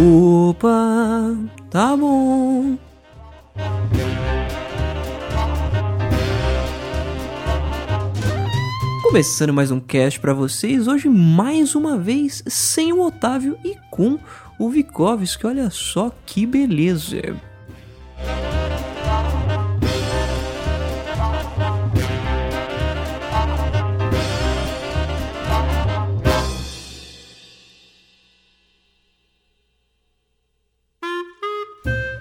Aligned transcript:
Opa, 0.00 1.34
tá 1.70 1.96
bom. 1.96 2.78
Começando 9.02 9.52
mais 9.52 9.72
um 9.72 9.80
cast 9.80 10.20
para 10.20 10.32
vocês, 10.32 10.86
hoje 10.86 11.08
mais 11.08 11.74
uma 11.74 11.98
vez 11.98 12.44
sem 12.46 12.92
o 12.92 13.02
Otávio 13.04 13.58
e 13.64 13.74
com 13.90 14.20
o 14.56 14.70
Vikovski, 14.70 15.44
olha 15.44 15.68
só 15.68 16.12
que 16.24 16.46
beleza. 16.46 17.47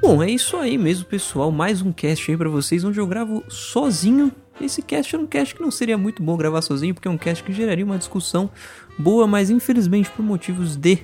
Bom, 0.08 0.24
é 0.24 0.32
isso 0.32 0.56
aí 0.56 0.78
mesmo, 0.78 1.04
pessoal. 1.04 1.52
Mais 1.52 1.82
um 1.82 1.92
cast 1.92 2.32
aí 2.32 2.38
para 2.38 2.48
vocês, 2.48 2.82
onde 2.86 2.98
eu 2.98 3.06
gravo 3.06 3.44
sozinho. 3.50 4.32
Esse 4.60 4.82
cast 4.82 5.14
é 5.14 5.20
um 5.20 5.28
cast 5.28 5.54
que 5.54 5.62
não 5.62 5.70
seria 5.70 5.98
muito 5.98 6.24
bom 6.24 6.38
gravar 6.38 6.62
sozinho, 6.62 6.94
porque 6.94 7.10
é 7.10 7.12
um 7.12 7.18
cast 7.18 7.44
que 7.44 7.52
geraria 7.52 7.84
uma 7.84 7.98
discussão 7.98 8.50
boa, 8.98 9.28
mas 9.28 9.50
infelizmente 9.50 10.10
por 10.10 10.24
motivos 10.24 10.78
de 10.78 11.00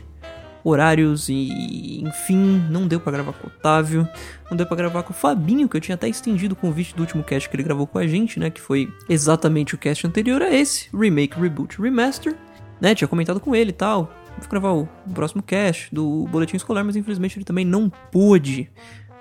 horários 0.64 1.28
e 1.28 2.02
enfim, 2.02 2.64
não 2.70 2.88
deu 2.88 2.98
para 2.98 3.12
gravar 3.12 3.34
com 3.34 3.48
o 3.48 3.50
Otávio, 3.50 4.08
não 4.50 4.56
deu 4.56 4.66
para 4.66 4.78
gravar 4.78 5.04
com 5.04 5.12
o 5.12 5.16
Fabinho, 5.16 5.68
que 5.68 5.76
eu 5.76 5.82
tinha 5.82 5.96
até 5.96 6.08
estendido 6.08 6.54
o 6.54 6.56
convite 6.56 6.96
do 6.96 7.02
último 7.02 7.26
cast 7.26 7.50
que 7.50 7.58
ele 7.58 7.64
gravou 7.64 7.86
com 7.86 7.98
a 7.98 8.08
gente, 8.08 8.40
né, 8.40 8.50
que 8.50 8.62
foi 8.62 8.90
exatamente 9.10 9.76
o 9.76 9.78
cast 9.78 10.08
anterior 10.08 10.42
a 10.42 10.50
esse, 10.50 10.88
Remake, 10.98 11.38
Reboot, 11.38 11.82
Remaster, 11.82 12.38
né, 12.80 12.96
tinha 12.96 13.08
comentado 13.10 13.42
com 13.42 13.54
ele 13.54 13.72
e 13.72 13.74
tal, 13.74 14.14
gravar 14.50 14.74
o 14.74 14.88
próximo 15.14 15.42
cast 15.42 15.94
do 15.94 16.28
Boletim 16.28 16.58
Escolar, 16.58 16.84
mas 16.84 16.96
infelizmente 16.96 17.38
ele 17.38 17.46
também 17.46 17.66
não 17.66 17.90
pôde 18.12 18.70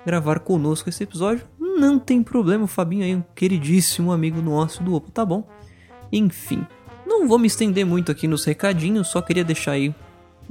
gravar 0.05 0.39
conosco 0.39 0.89
esse 0.89 1.03
episódio. 1.03 1.45
Não 1.59 1.97
tem 1.97 2.21
problema, 2.21 2.65
o 2.65 2.67
Fabinho 2.67 3.03
aí, 3.03 3.15
um 3.15 3.23
queridíssimo 3.35 4.11
amigo 4.11 4.41
nosso 4.41 4.83
do 4.83 4.93
Opa, 4.93 5.09
tá 5.11 5.25
bom? 5.25 5.47
Enfim, 6.11 6.65
não 7.05 7.27
vou 7.27 7.39
me 7.39 7.47
estender 7.47 7.85
muito 7.85 8.11
aqui 8.11 8.27
nos 8.27 8.45
recadinhos, 8.45 9.07
só 9.07 9.21
queria 9.21 9.43
deixar 9.43 9.71
aí, 9.71 9.93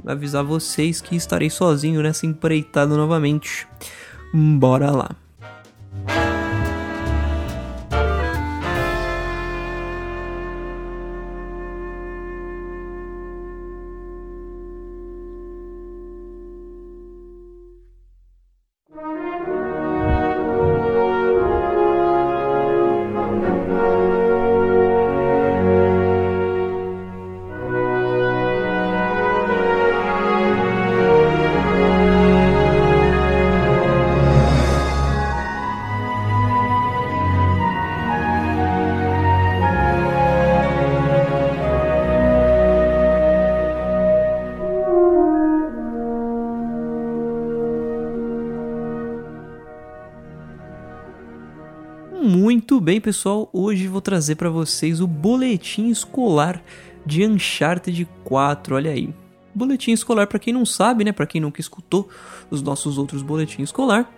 avisar 0.05 0.43
vocês 0.43 0.99
que 0.99 1.15
estarei 1.15 1.49
sozinho 1.49 2.01
nessa 2.01 2.25
empreitada 2.25 2.95
novamente. 2.97 3.67
Bora 4.33 4.91
lá. 4.91 5.22
Bem, 52.83 52.99
pessoal. 52.99 53.49
Hoje 53.53 53.87
vou 53.87 54.01
trazer 54.01 54.35
para 54.35 54.49
vocês 54.49 54.99
o 54.99 55.07
boletim 55.07 55.87
escolar 55.87 56.61
de 57.05 57.25
Uncharted 57.25 58.05
4. 58.25 58.75
Olha 58.75 58.91
aí. 58.91 59.13
Boletim 59.55 59.93
escolar 59.93 60.27
para 60.27 60.37
quem 60.37 60.51
não 60.51 60.65
sabe, 60.65 61.05
né? 61.05 61.13
Para 61.13 61.25
quem 61.25 61.39
nunca 61.39 61.61
escutou 61.61 62.09
os 62.51 62.61
nossos 62.61 62.97
outros 62.97 63.21
boletins 63.21 63.69
escolar. 63.69 64.11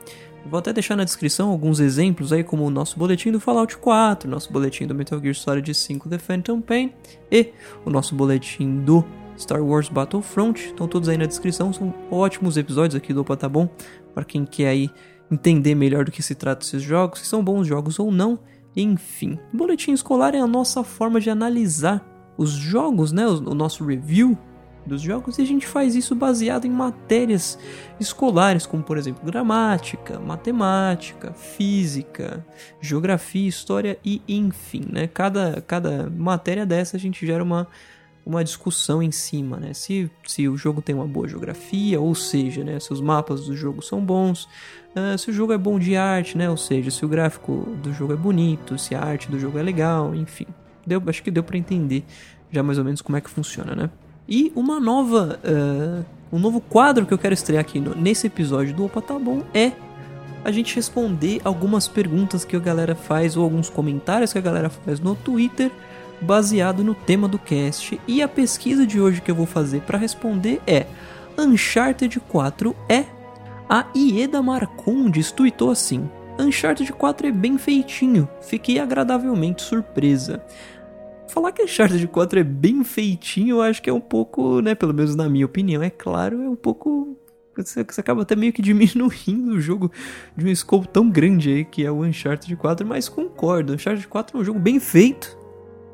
Vou 0.47 0.57
até 0.57 0.73
deixar 0.73 0.95
na 0.95 1.03
descrição 1.03 1.51
alguns 1.51 1.79
exemplos 1.79 2.33
aí, 2.33 2.43
como 2.43 2.65
o 2.65 2.71
nosso 2.71 2.97
boletim 2.97 3.31
do 3.31 3.39
Fallout 3.39 3.77
4, 3.77 4.27
nosso 4.27 4.51
boletim 4.51 4.87
do 4.87 4.95
Metal 4.95 5.19
Gear 5.19 5.35
Solid 5.35 5.71
5 5.71 6.09
The 6.09 6.17
Phantom 6.17 6.59
Pain 6.59 6.91
e 7.31 7.51
o 7.85 7.91
nosso 7.91 8.15
boletim 8.15 8.79
do 8.79 9.05
Star 9.37 9.63
Wars 9.63 9.89
Battlefront. 9.89 10.69
Estão 10.69 10.87
todos 10.87 11.07
aí 11.07 11.19
na 11.19 11.27
descrição, 11.27 11.71
são 11.71 11.93
ótimos 12.09 12.57
episódios 12.57 12.95
aqui 12.95 13.13
do 13.13 13.21
Opa 13.21 13.37
Tá 13.37 13.47
Bom, 13.47 13.69
para 14.13 14.25
quem 14.25 14.43
quer 14.43 14.69
aí 14.69 14.89
entender 15.31 15.75
melhor 15.75 16.05
do 16.05 16.11
que 16.11 16.23
se 16.23 16.33
trata 16.33 16.65
esses 16.65 16.81
jogos, 16.81 17.19
se 17.19 17.25
são 17.25 17.43
bons 17.43 17.67
jogos 17.67 17.99
ou 17.99 18.11
não, 18.11 18.39
enfim. 18.75 19.39
O 19.53 19.57
boletim 19.57 19.91
escolar 19.91 20.35
é 20.35 20.39
a 20.39 20.47
nossa 20.47 20.83
forma 20.83 21.19
de 21.19 21.29
analisar 21.29 22.05
os 22.37 22.51
jogos, 22.51 23.11
né, 23.11 23.25
o 23.27 23.53
nosso 23.53 23.85
review 23.85 24.37
dos 24.85 25.01
jogos, 25.01 25.37
e 25.37 25.41
a 25.41 25.45
gente 25.45 25.65
faz 25.65 25.95
isso 25.95 26.13
baseado 26.13 26.65
em 26.65 26.69
matérias 26.69 27.57
escolares, 27.99 28.65
como 28.65 28.83
por 28.83 28.97
exemplo 28.97 29.25
gramática, 29.25 30.19
matemática, 30.19 31.33
física, 31.33 32.45
geografia, 32.79 33.47
história 33.47 33.97
e 34.05 34.21
enfim, 34.27 34.85
né? 34.91 35.07
Cada, 35.07 35.61
cada 35.65 36.09
matéria 36.09 36.65
dessa 36.65 36.97
a 36.97 36.99
gente 36.99 37.25
gera 37.25 37.43
uma, 37.43 37.67
uma 38.23 38.43
discussão 38.43 39.01
em 39.01 39.11
cima, 39.11 39.57
né? 39.57 39.73
Se, 39.73 40.09
se 40.25 40.47
o 40.47 40.55
jogo 40.55 40.81
tem 40.81 40.93
uma 40.93 41.07
boa 41.07 41.27
geografia, 41.27 41.99
ou 41.99 42.13
seja, 42.13 42.63
né, 42.63 42.79
se 42.79 42.93
os 42.93 43.01
mapas 43.01 43.45
do 43.45 43.55
jogo 43.55 43.81
são 43.81 44.05
bons, 44.05 44.47
uh, 44.95 45.17
se 45.17 45.29
o 45.29 45.33
jogo 45.33 45.53
é 45.53 45.57
bom 45.57 45.77
de 45.77 45.95
arte, 45.95 46.37
né? 46.37 46.49
Ou 46.49 46.57
seja, 46.57 46.89
se 46.91 47.05
o 47.05 47.07
gráfico 47.07 47.67
do 47.81 47.93
jogo 47.93 48.13
é 48.13 48.15
bonito, 48.15 48.77
se 48.77 48.95
a 48.95 49.01
arte 49.01 49.29
do 49.29 49.39
jogo 49.39 49.57
é 49.57 49.63
legal, 49.63 50.15
enfim. 50.15 50.47
Deu, 50.85 51.01
acho 51.07 51.23
que 51.23 51.31
deu 51.31 51.43
para 51.43 51.57
entender 51.57 52.03
já 52.51 52.63
mais 52.63 52.77
ou 52.77 52.83
menos 52.83 53.01
como 53.01 53.17
é 53.17 53.21
que 53.21 53.29
funciona, 53.29 53.75
né? 53.75 53.89
E 54.27 54.51
uma 54.55 54.79
nova, 54.79 55.39
uh, 55.43 56.05
um 56.35 56.39
novo 56.39 56.59
quadro 56.59 57.05
que 57.05 57.13
eu 57.13 57.17
quero 57.17 57.33
estrear 57.33 57.61
aqui 57.61 57.79
no, 57.79 57.95
nesse 57.95 58.27
episódio 58.27 58.73
do 58.73 58.85
Opa 58.85 59.01
Tá 59.01 59.19
Bom 59.19 59.43
é 59.53 59.71
a 60.43 60.51
gente 60.51 60.75
responder 60.75 61.41
algumas 61.43 61.87
perguntas 61.87 62.45
que 62.45 62.55
a 62.55 62.59
galera 62.59 62.95
faz 62.95 63.35
ou 63.35 63.43
alguns 63.43 63.69
comentários 63.69 64.31
que 64.31 64.37
a 64.37 64.41
galera 64.41 64.69
faz 64.69 64.99
no 64.99 65.15
Twitter 65.15 65.71
baseado 66.21 66.83
no 66.83 66.93
tema 66.93 67.27
do 67.27 67.39
cast. 67.39 67.99
E 68.07 68.21
a 68.21 68.27
pesquisa 68.27 68.85
de 68.85 69.01
hoje 69.01 69.21
que 69.21 69.31
eu 69.31 69.35
vou 69.35 69.45
fazer 69.45 69.81
para 69.81 69.97
responder 69.97 70.61
é: 70.65 70.85
Uncharted 71.37 72.19
4 72.19 72.75
é? 72.87 73.05
A 73.67 73.87
Ieda 73.95 74.43
Marcondes 74.43 75.31
tweetou 75.31 75.71
assim: 75.71 76.07
Uncharted 76.39 76.91
4 76.93 77.27
é 77.27 77.31
bem 77.31 77.57
feitinho, 77.57 78.29
fiquei 78.41 78.79
agradavelmente 78.79 79.63
surpresa. 79.63 80.43
Falar 81.27 81.51
que 81.51 81.63
Uncharted 81.63 82.07
4 82.07 82.39
é 82.39 82.43
bem 82.43 82.83
feitinho, 82.83 83.55
eu 83.57 83.61
acho 83.63 83.81
que 83.81 83.89
é 83.89 83.93
um 83.93 83.99
pouco, 83.99 84.61
né, 84.61 84.75
pelo 84.75 84.93
menos 84.93 85.15
na 85.15 85.27
minha 85.27 85.47
opinião, 85.47 85.81
é 85.81 85.89
claro, 85.89 86.43
é 86.43 86.49
um 86.49 86.55
pouco 86.55 87.17
você, 87.57 87.83
você 87.83 88.01
acaba 88.01 88.21
até 88.21 88.35
meio 88.35 88.53
que 88.53 88.61
diminuindo 88.63 89.53
o 89.53 89.59
jogo 89.59 89.91
de 90.37 90.45
um 90.45 90.49
escopo 90.49 90.87
tão 90.87 91.09
grande 91.09 91.51
aí 91.51 91.65
que 91.65 91.83
é 91.83 91.89
o 91.89 92.03
Uncharted 92.03 92.55
4, 92.55 92.85
mas 92.85 93.09
concordo, 93.09 93.73
Uncharted 93.73 94.07
4 94.07 94.37
é 94.37 94.41
um 94.41 94.43
jogo 94.43 94.59
bem 94.59 94.79
feito. 94.79 95.35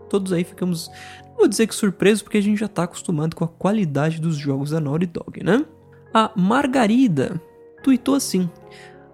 Todos 0.09 0.33
aí 0.33 0.43
ficamos, 0.43 0.89
não 1.25 1.37
vou 1.37 1.47
dizer 1.47 1.67
que 1.67 1.73
surpresos, 1.73 2.21
porque 2.21 2.37
a 2.37 2.41
gente 2.41 2.59
já 2.59 2.67
tá 2.67 2.83
acostumado 2.83 3.33
com 3.33 3.45
a 3.45 3.47
qualidade 3.47 4.19
dos 4.19 4.35
jogos 4.35 4.71
da 4.71 4.81
Naughty 4.81 5.05
Dog, 5.05 5.41
né? 5.41 5.65
A 6.13 6.31
Margarida 6.35 7.39
tweetou 7.81 8.15
assim: 8.15 8.49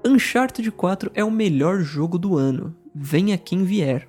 Uncharted 0.05 0.72
4 0.72 1.11
é 1.13 1.23
o 1.23 1.31
melhor 1.31 1.81
jogo 1.81 2.17
do 2.17 2.38
ano. 2.38 2.75
Venha 2.94 3.38
quem 3.38 3.63
vier. 3.63 4.07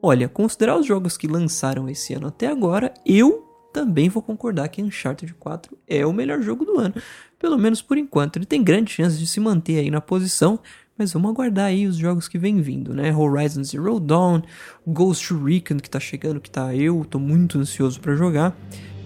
Olha, 0.00 0.28
considerar 0.28 0.76
os 0.76 0.86
jogos 0.86 1.16
que 1.16 1.28
lançaram 1.28 1.88
esse 1.88 2.14
ano 2.14 2.26
até 2.26 2.48
agora, 2.48 2.92
eu 3.06 3.48
também 3.72 4.08
vou 4.08 4.22
concordar 4.22 4.68
que 4.68 4.82
Uncharted 4.82 5.34
4 5.34 5.76
é 5.86 6.04
o 6.04 6.12
melhor 6.12 6.42
jogo 6.42 6.64
do 6.64 6.78
ano. 6.78 6.94
Pelo 7.38 7.58
menos 7.58 7.80
por 7.80 7.96
enquanto. 7.96 8.36
Ele 8.36 8.46
tem 8.46 8.62
grande 8.62 8.92
chance 8.92 9.18
de 9.18 9.26
se 9.26 9.40
manter 9.40 9.78
aí 9.78 9.90
na 9.90 10.00
posição, 10.00 10.60
mas 10.96 11.12
vamos 11.12 11.30
aguardar 11.30 11.66
aí 11.66 11.86
os 11.86 11.96
jogos 11.96 12.28
que 12.28 12.38
vem 12.38 12.60
vindo, 12.60 12.94
né? 12.94 13.14
Horizon 13.14 13.64
Zero 13.64 13.98
Dawn, 13.98 14.42
Ghost 14.86 15.32
Recon 15.32 15.78
que 15.78 15.90
tá 15.90 15.98
chegando, 15.98 16.40
que 16.40 16.50
tá 16.50 16.74
eu, 16.74 17.04
tô 17.08 17.18
muito 17.18 17.58
ansioso 17.58 18.00
para 18.00 18.14
jogar, 18.14 18.56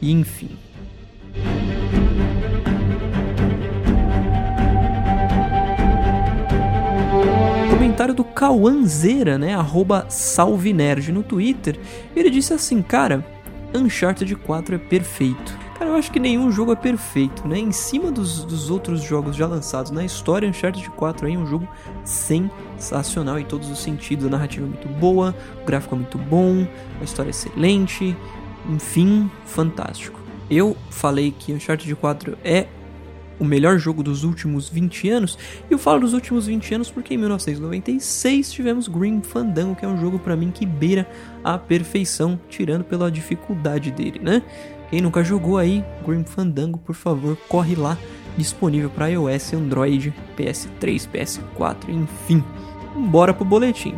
e 0.00 0.10
enfim. 0.10 0.50
Comentário 7.96 8.14
do 8.14 8.24
Cauanzeira, 8.24 9.38
né? 9.38 9.54
Arroba 9.54 10.06
no 11.14 11.22
Twitter. 11.22 11.80
Ele 12.14 12.28
disse 12.28 12.52
assim, 12.52 12.82
cara, 12.82 13.24
Uncharted 13.74 14.36
4 14.36 14.74
é 14.74 14.78
perfeito. 14.78 15.58
Cara, 15.78 15.92
eu 15.92 15.96
acho 15.96 16.12
que 16.12 16.20
nenhum 16.20 16.52
jogo 16.52 16.72
é 16.72 16.76
perfeito, 16.76 17.48
né? 17.48 17.58
Em 17.58 17.72
cima 17.72 18.12
dos, 18.12 18.44
dos 18.44 18.68
outros 18.68 19.00
jogos 19.02 19.34
já 19.34 19.46
lançados 19.46 19.90
na 19.90 20.04
história, 20.04 20.46
Uncharted 20.46 20.90
4 20.90 21.26
é 21.26 21.38
um 21.38 21.46
jogo 21.46 21.66
sensacional 22.04 23.38
em 23.38 23.46
todos 23.46 23.70
os 23.70 23.78
sentidos. 23.78 24.26
A 24.26 24.28
narrativa 24.28 24.66
é 24.66 24.68
muito 24.68 24.88
boa, 24.88 25.34
o 25.62 25.64
gráfico 25.64 25.94
é 25.94 25.98
muito 25.98 26.18
bom, 26.18 26.66
a 27.00 27.04
história 27.04 27.30
é 27.30 27.32
excelente, 27.32 28.14
enfim, 28.68 29.30
fantástico. 29.46 30.20
Eu 30.50 30.76
falei 30.90 31.30
que 31.30 31.50
Uncharted 31.50 31.94
4 31.94 32.36
é 32.44 32.66
o 33.38 33.44
melhor 33.44 33.78
jogo 33.78 34.02
dos 34.02 34.24
últimos 34.24 34.68
20 34.68 35.08
anos. 35.10 35.38
E 35.68 35.72
eu 35.72 35.78
falo 35.78 36.00
dos 36.00 36.12
últimos 36.12 36.46
20 36.46 36.74
anos 36.74 36.90
porque 36.90 37.14
em 37.14 37.18
1996 37.18 38.52
tivemos 38.52 38.88
Grim 38.88 39.20
Fandango, 39.22 39.74
que 39.74 39.84
é 39.84 39.88
um 39.88 40.00
jogo 40.00 40.18
para 40.18 40.36
mim 40.36 40.50
que 40.50 40.64
beira 40.64 41.08
a 41.44 41.58
perfeição, 41.58 42.38
tirando 42.48 42.84
pela 42.84 43.10
dificuldade 43.10 43.90
dele, 43.90 44.18
né? 44.18 44.42
Quem 44.90 45.00
nunca 45.00 45.24
jogou 45.24 45.58
aí 45.58 45.84
Grim 46.06 46.24
Fandango, 46.24 46.78
por 46.78 46.94
favor, 46.94 47.36
corre 47.48 47.74
lá, 47.74 47.98
disponível 48.36 48.88
para 48.90 49.08
iOS, 49.08 49.54
Android, 49.54 50.14
PS3, 50.36 51.08
PS4, 51.10 51.88
enfim. 51.88 52.42
Bora 53.10 53.34
pro 53.34 53.44
boletim. 53.44 53.94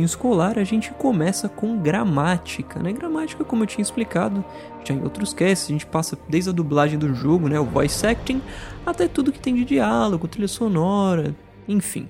Boletim 0.00 0.02
escolar 0.02 0.58
a 0.58 0.64
gente 0.64 0.90
começa 0.92 1.48
com 1.48 1.78
gramática, 1.78 2.80
né? 2.80 2.92
Gramática, 2.92 3.44
como 3.44 3.62
eu 3.62 3.66
tinha 3.66 3.82
explicado 3.82 4.44
já 4.84 4.94
em 4.94 5.02
outros 5.02 5.32
casts, 5.32 5.68
a 5.68 5.72
gente 5.72 5.86
passa 5.86 6.18
desde 6.28 6.50
a 6.50 6.52
dublagem 6.52 6.98
do 6.98 7.14
jogo, 7.14 7.48
né, 7.48 7.60
o 7.60 7.64
voice 7.64 8.06
acting, 8.06 8.40
até 8.84 9.06
tudo 9.06 9.30
que 9.30 9.38
tem 9.38 9.54
de 9.54 9.64
diálogo, 9.64 10.26
trilha 10.26 10.48
sonora, 10.48 11.34
enfim. 11.68 12.08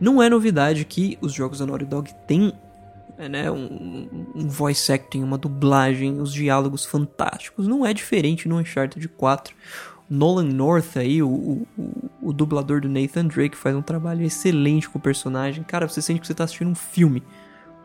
Não 0.00 0.22
é 0.22 0.28
novidade 0.28 0.84
que 0.84 1.18
os 1.20 1.32
jogos 1.32 1.58
da 1.58 1.66
Naughty 1.66 1.84
Dog 1.84 2.14
têm 2.26 2.52
né, 3.18 3.50
um, 3.50 4.08
um 4.34 4.48
voice 4.48 4.92
acting, 4.92 5.22
uma 5.22 5.38
dublagem, 5.38 6.20
os 6.20 6.32
diálogos 6.32 6.84
fantásticos. 6.84 7.68
Não 7.68 7.84
é 7.86 7.92
diferente 7.92 8.48
no 8.48 8.58
Uncharted 8.58 9.06
4. 9.08 9.54
Nolan 10.12 10.44
North 10.44 10.98
aí, 10.98 11.22
o, 11.22 11.28
o, 11.30 11.66
o, 12.20 12.32
dublador 12.34 12.82
do 12.82 12.88
Nathan 12.88 13.26
Drake, 13.26 13.56
faz 13.56 13.74
um 13.74 13.80
trabalho 13.80 14.22
excelente 14.22 14.86
com 14.86 14.98
o 14.98 15.00
personagem. 15.00 15.64
Cara, 15.64 15.88
você 15.88 16.02
sente 16.02 16.20
que 16.20 16.26
você 16.26 16.34
tá 16.34 16.44
assistindo 16.44 16.68
um 16.68 16.74
filme 16.74 17.22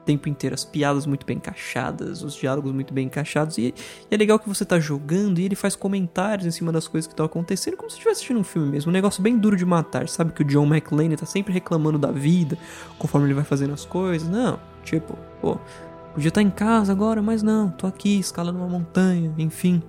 o 0.01 0.03
tempo 0.03 0.27
inteiro. 0.27 0.53
As 0.53 0.65
piadas 0.65 1.06
muito 1.06 1.25
bem 1.25 1.38
encaixadas, 1.38 2.24
os 2.24 2.35
diálogos 2.35 2.74
muito 2.74 2.94
bem 2.94 3.06
encaixados. 3.06 3.57
E, 3.57 3.74
e 4.12 4.13
é 4.13 4.18
legal 4.18 4.38
que 4.38 4.50
você 4.50 4.65
tá 4.65 4.77
jogando 4.77 5.39
e 5.39 5.45
ele 5.45 5.56
faz 5.56 5.74
comentários 5.74 6.45
em 6.45 6.51
cima 6.51 6.69
das 6.69 6.85
coisas 6.85 7.07
que 7.07 7.13
estão 7.13 7.25
acontecendo, 7.25 7.77
como 7.77 7.89
se 7.89 7.95
estivesse 7.95 8.18
assistindo 8.18 8.41
um 8.41 8.44
filme 8.44 8.71
mesmo. 8.71 8.89
Um 8.89 8.94
negócio 8.94 9.23
bem 9.23 9.38
duro 9.38 9.56
de 9.56 9.65
matar, 9.65 10.09
sabe? 10.09 10.33
Que 10.33 10.41
o 10.41 10.45
John 10.45 10.65
McClane 10.65 11.15
tá 11.15 11.25
sempre 11.25 11.53
reclamando 11.53 11.97
da 11.97 12.12
vida, 12.12 12.57
conforme 13.00 13.27
ele 13.27 13.35
vai 13.35 13.45
fazendo 13.45 13.73
as 13.73 13.85
coisas. 13.85 14.27
Não, 14.27 14.59
tipo, 14.83 15.18
pô, 15.39 15.57
podia 16.13 16.27
estar 16.27 16.41
tá 16.41 16.45
em 16.45 16.51
casa 16.51 16.91
agora, 16.91 17.21
mas 17.21 17.41
não, 17.41 17.69
tô 17.69 17.88
aqui 17.88 18.19
escalando 18.19 18.59
uma 18.59 18.68
montanha, 18.68 19.33
enfim. 19.38 19.81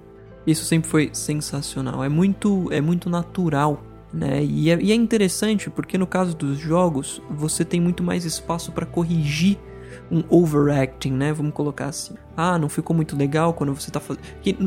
Isso 0.49 0.65
sempre 0.65 0.89
foi 0.89 1.11
sensacional. 1.13 2.03
É 2.03 2.09
muito, 2.09 2.73
é 2.73 2.81
muito 2.81 3.11
natural, 3.11 3.83
né? 4.11 4.43
E 4.43 4.71
é, 4.71 4.79
e 4.81 4.93
é 4.93 4.95
interessante 4.95 5.69
porque 5.69 5.99
no 5.99 6.07
caso 6.07 6.35
dos 6.35 6.59
jogos 6.59 7.21
você 7.29 7.67
tem 7.67 7.79
muito 7.79 8.03
mais 8.03 8.25
espaço 8.25 8.73
para 8.73 8.87
corrigir 8.87 9.59
um 10.11 10.25
overacting, 10.31 11.13
né? 11.13 11.35
Vamos 11.35 11.53
colocar 11.53 11.87
assim. 11.87 12.15
Ah, 12.37 12.59
não 12.59 12.69
ficou 12.69 12.95
muito 12.95 13.17
legal 13.17 13.53
quando 13.53 13.75
você 13.75 13.91
tá 13.91 14.01
fazendo. 14.01 14.23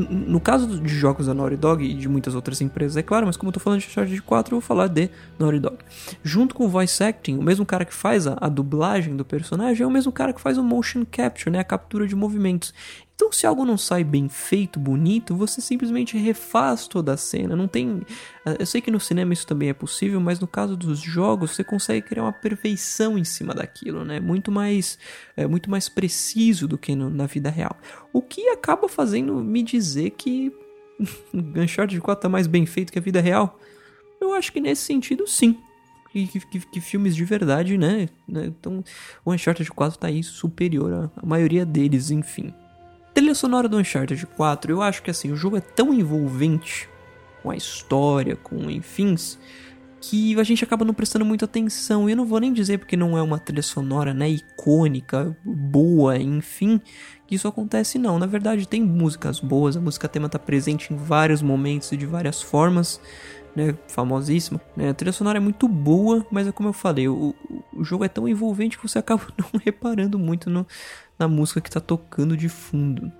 No 0.08 0.40
caso 0.40 0.80
de 0.80 0.94
jogos 0.94 1.26
da 1.26 1.34
Naughty 1.34 1.56
Dog 1.56 1.84
e 1.84 1.94
de 1.94 2.08
muitas 2.08 2.34
outras 2.34 2.60
empresas, 2.60 2.96
é 2.96 3.02
claro, 3.02 3.26
mas 3.26 3.36
como 3.36 3.48
eu 3.48 3.54
tô 3.54 3.60
falando 3.60 3.80
de 3.80 3.86
Uncharted 3.86 4.22
4, 4.22 4.54
eu 4.54 4.60
vou 4.60 4.66
falar 4.66 4.88
de 4.88 5.10
Naughty 5.38 5.58
Dog. 5.58 5.78
Junto 6.22 6.54
com 6.54 6.66
o 6.66 6.68
voice 6.68 7.02
acting, 7.02 7.38
o 7.38 7.42
mesmo 7.42 7.64
cara 7.66 7.84
que 7.84 7.94
faz 7.94 8.26
a, 8.26 8.36
a 8.40 8.48
dublagem 8.48 9.16
do 9.16 9.24
personagem 9.24 9.82
é 9.82 9.86
o 9.86 9.90
mesmo 9.90 10.12
cara 10.12 10.32
que 10.32 10.40
faz 10.40 10.58
o 10.58 10.62
motion 10.62 11.04
capture, 11.10 11.50
né? 11.50 11.58
A 11.58 11.64
captura 11.64 12.06
de 12.06 12.14
movimentos. 12.14 12.72
Então, 13.14 13.30
se 13.30 13.46
algo 13.46 13.64
não 13.64 13.76
sai 13.76 14.02
bem 14.02 14.28
feito, 14.28 14.80
bonito, 14.80 15.36
você 15.36 15.60
simplesmente 15.60 16.16
refaz 16.16 16.88
toda 16.88 17.12
a 17.12 17.16
cena. 17.16 17.54
Não 17.54 17.68
tem. 17.68 18.02
Eh, 18.44 18.56
eu 18.60 18.66
sei 18.66 18.80
que 18.80 18.90
no 18.90 18.98
cinema 18.98 19.32
isso 19.32 19.46
também 19.46 19.68
é 19.68 19.74
possível, 19.74 20.20
mas 20.20 20.40
no 20.40 20.46
caso 20.46 20.76
dos 20.76 20.98
jogos 20.98 21.52
você 21.52 21.62
consegue 21.62 22.06
criar 22.06 22.24
uma 22.24 22.32
perfeição 22.32 23.16
em 23.18 23.24
cima 23.24 23.54
daquilo, 23.54 24.04
né? 24.04 24.18
Muito 24.18 24.50
mais, 24.50 24.98
é, 25.36 25.46
muito 25.46 25.70
mais 25.70 25.88
preciso 25.88 26.66
do 26.66 26.78
que 26.78 26.96
no, 26.96 27.10
na 27.10 27.26
vida 27.26 27.50
real. 27.50 27.76
O 28.12 28.20
que 28.20 28.48
acaba 28.48 28.88
fazendo 28.88 29.34
me 29.36 29.62
dizer 29.62 30.10
que 30.10 30.52
Uncharted 31.34 32.00
4 32.00 32.22
tá 32.22 32.28
mais 32.28 32.46
bem 32.46 32.66
feito 32.66 32.92
que 32.92 32.98
a 32.98 33.02
vida 33.02 33.20
real. 33.20 33.58
Eu 34.20 34.32
acho 34.34 34.52
que 34.52 34.60
nesse 34.60 34.82
sentido, 34.82 35.26
sim. 35.26 35.58
Que, 36.10 36.26
que, 36.26 36.60
que, 36.60 36.80
filmes 36.80 37.16
de 37.16 37.24
verdade, 37.24 37.78
né? 37.78 38.08
Então, 38.28 38.84
o 39.24 39.32
Uncharted 39.32 39.70
4 39.70 39.98
tá 39.98 40.08
aí 40.08 40.22
superior 40.22 41.10
à 41.16 41.24
maioria 41.24 41.64
deles, 41.64 42.10
enfim. 42.10 42.52
Trilha 43.14 43.34
sonora 43.34 43.68
do 43.68 43.76
Uncharted 43.76 44.26
4, 44.26 44.72
eu 44.72 44.82
acho 44.82 45.02
que 45.02 45.10
assim, 45.10 45.30
o 45.30 45.36
jogo 45.36 45.56
é 45.56 45.60
tão 45.60 45.92
envolvente 45.92 46.88
com 47.42 47.50
a 47.50 47.56
história, 47.56 48.36
com 48.36 48.70
enfim, 48.70 49.14
que 50.00 50.38
a 50.38 50.42
gente 50.42 50.64
acaba 50.64 50.84
não 50.84 50.94
prestando 50.94 51.24
muita 51.24 51.44
atenção. 51.44 52.08
E 52.08 52.12
eu 52.12 52.16
não 52.16 52.24
vou 52.24 52.40
nem 52.40 52.52
dizer 52.52 52.78
porque 52.78 52.96
não 52.96 53.16
é 53.16 53.22
uma 53.22 53.38
trilha 53.38 53.62
sonora, 53.62 54.14
né, 54.14 54.30
icônica, 54.30 55.36
boa, 55.44 56.18
enfim, 56.18 56.80
que 57.26 57.34
isso 57.34 57.46
acontece 57.46 57.98
não. 57.98 58.18
Na 58.18 58.26
verdade, 58.26 58.66
tem 58.66 58.82
músicas 58.82 59.40
boas, 59.40 59.76
a 59.76 59.80
música 59.80 60.08
tema 60.08 60.28
tá 60.28 60.38
presente 60.38 60.92
em 60.92 60.96
vários 60.96 61.42
momentos 61.42 61.92
e 61.92 61.96
de 61.96 62.06
várias 62.06 62.40
formas, 62.40 63.00
né, 63.54 63.74
famosíssima. 63.88 64.60
Né? 64.76 64.90
A 64.90 64.94
trilha 64.94 65.12
sonora 65.12 65.38
é 65.38 65.40
muito 65.40 65.68
boa, 65.68 66.24
mas 66.30 66.46
é 66.46 66.52
como 66.52 66.68
eu 66.68 66.72
falei, 66.72 67.08
o, 67.08 67.34
o 67.72 67.84
jogo 67.84 68.04
é 68.04 68.08
tão 68.08 68.28
envolvente 68.28 68.76
que 68.76 68.88
você 68.88 68.98
acaba 69.00 69.22
não 69.36 69.60
reparando 69.64 70.18
muito 70.18 70.50
no, 70.50 70.66
na 71.18 71.28
música 71.28 71.60
que 71.60 71.68
está 71.68 71.80
tocando 71.80 72.36
de 72.36 72.48
fundo. 72.48 73.12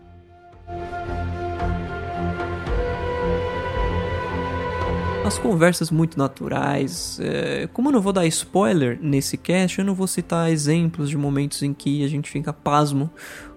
As 5.24 5.38
conversas 5.38 5.90
muito 5.90 6.18
naturais. 6.18 7.18
É, 7.20 7.68
como 7.72 7.88
eu 7.88 7.92
não 7.92 8.00
vou 8.00 8.12
dar 8.12 8.26
spoiler 8.26 8.98
nesse 9.00 9.36
cast, 9.36 9.78
eu 9.78 9.84
não 9.84 9.94
vou 9.94 10.06
citar 10.06 10.50
exemplos 10.50 11.08
de 11.08 11.16
momentos 11.16 11.62
em 11.62 11.72
que 11.72 12.04
a 12.04 12.08
gente 12.08 12.28
fica 12.28 12.52
pasmo 12.52 13.08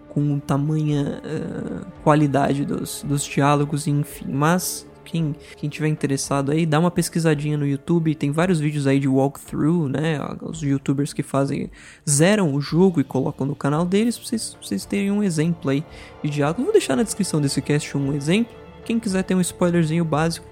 com 0.09 0.39
tamanha 0.39 1.21
uh, 1.25 1.85
qualidade 2.01 2.63
dos, 2.63 3.03
dos 3.03 3.25
diálogos, 3.25 3.87
enfim. 3.87 4.27
Mas 4.29 4.87
quem, 5.05 5.35
quem 5.55 5.69
tiver 5.69 5.87
interessado 5.87 6.51
aí, 6.51 6.65
dá 6.65 6.79
uma 6.79 6.91
pesquisadinha 6.91 7.57
no 7.57 7.65
YouTube. 7.65 8.15
Tem 8.15 8.31
vários 8.31 8.59
vídeos 8.59 8.87
aí 8.87 8.99
de 8.99 9.07
walkthrough, 9.07 9.87
né? 9.87 10.19
Os 10.41 10.61
youtubers 10.61 11.13
que 11.13 11.23
fazem, 11.23 11.71
zeram 12.09 12.53
o 12.53 12.59
jogo 12.59 12.99
e 12.99 13.03
colocam 13.03 13.45
no 13.45 13.55
canal 13.55 13.85
deles 13.85 14.17
pra 14.17 14.27
vocês, 14.27 14.57
vocês 14.61 14.85
terem 14.85 15.11
um 15.11 15.23
exemplo 15.23 15.69
aí 15.69 15.85
de 16.23 16.29
diálogo. 16.29 16.63
vou 16.63 16.71
deixar 16.71 16.95
na 16.95 17.03
descrição 17.03 17.39
desse 17.39 17.61
cast 17.61 17.95
um 17.95 18.13
exemplo. 18.13 18.53
Quem 18.83 18.99
quiser 18.99 19.23
ter 19.23 19.35
um 19.35 19.41
spoilerzinho 19.41 20.03
básico, 20.03 20.47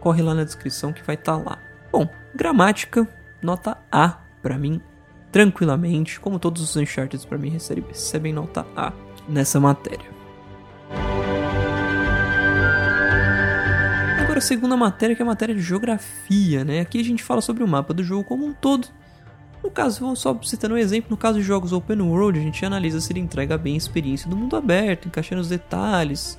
corre 0.00 0.22
lá 0.22 0.34
na 0.34 0.44
descrição 0.44 0.92
que 0.92 1.04
vai 1.04 1.14
estar 1.14 1.36
tá 1.36 1.50
lá. 1.50 1.58
Bom, 1.92 2.08
gramática, 2.34 3.08
nota 3.42 3.76
A 3.90 4.20
para 4.42 4.58
mim, 4.58 4.80
tranquilamente, 5.32 6.20
como 6.20 6.38
todos 6.38 6.62
os 6.62 6.76
Uncharted 6.76 7.26
para 7.26 7.38
mim 7.38 7.50
recebem 7.50 8.32
nota 8.32 8.66
A 8.76 8.92
nessa 9.28 9.58
matéria. 9.58 10.15
Agora, 14.36 14.44
a 14.44 14.48
segunda 14.48 14.76
matéria, 14.76 15.16
que 15.16 15.22
é 15.22 15.24
a 15.24 15.26
matéria 15.26 15.54
de 15.54 15.62
geografia, 15.62 16.62
né? 16.62 16.80
Aqui 16.80 17.00
a 17.00 17.04
gente 17.04 17.22
fala 17.22 17.40
sobre 17.40 17.64
o 17.64 17.66
mapa 17.66 17.94
do 17.94 18.04
jogo 18.04 18.22
como 18.22 18.44
um 18.44 18.52
todo. 18.52 18.86
No 19.64 19.70
caso, 19.70 20.14
só 20.14 20.38
citando 20.42 20.74
um 20.74 20.78
exemplo, 20.78 21.10
no 21.10 21.16
caso 21.16 21.38
de 21.38 21.44
jogos 21.44 21.72
open 21.72 22.02
world, 22.02 22.38
a 22.38 22.42
gente 22.42 22.62
analisa 22.62 23.00
se 23.00 23.10
ele 23.12 23.20
entrega 23.20 23.56
bem 23.56 23.74
a 23.74 23.78
experiência 23.78 24.28
do 24.28 24.36
mundo 24.36 24.54
aberto, 24.54 25.08
encaixando 25.08 25.40
os 25.40 25.48
detalhes, 25.48 26.38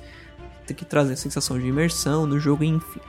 que 0.76 0.84
trazem 0.84 1.14
a 1.14 1.16
sensação 1.16 1.58
de 1.58 1.66
imersão 1.66 2.24
no 2.24 2.38
jogo, 2.38 2.62
enfim. 2.62 3.00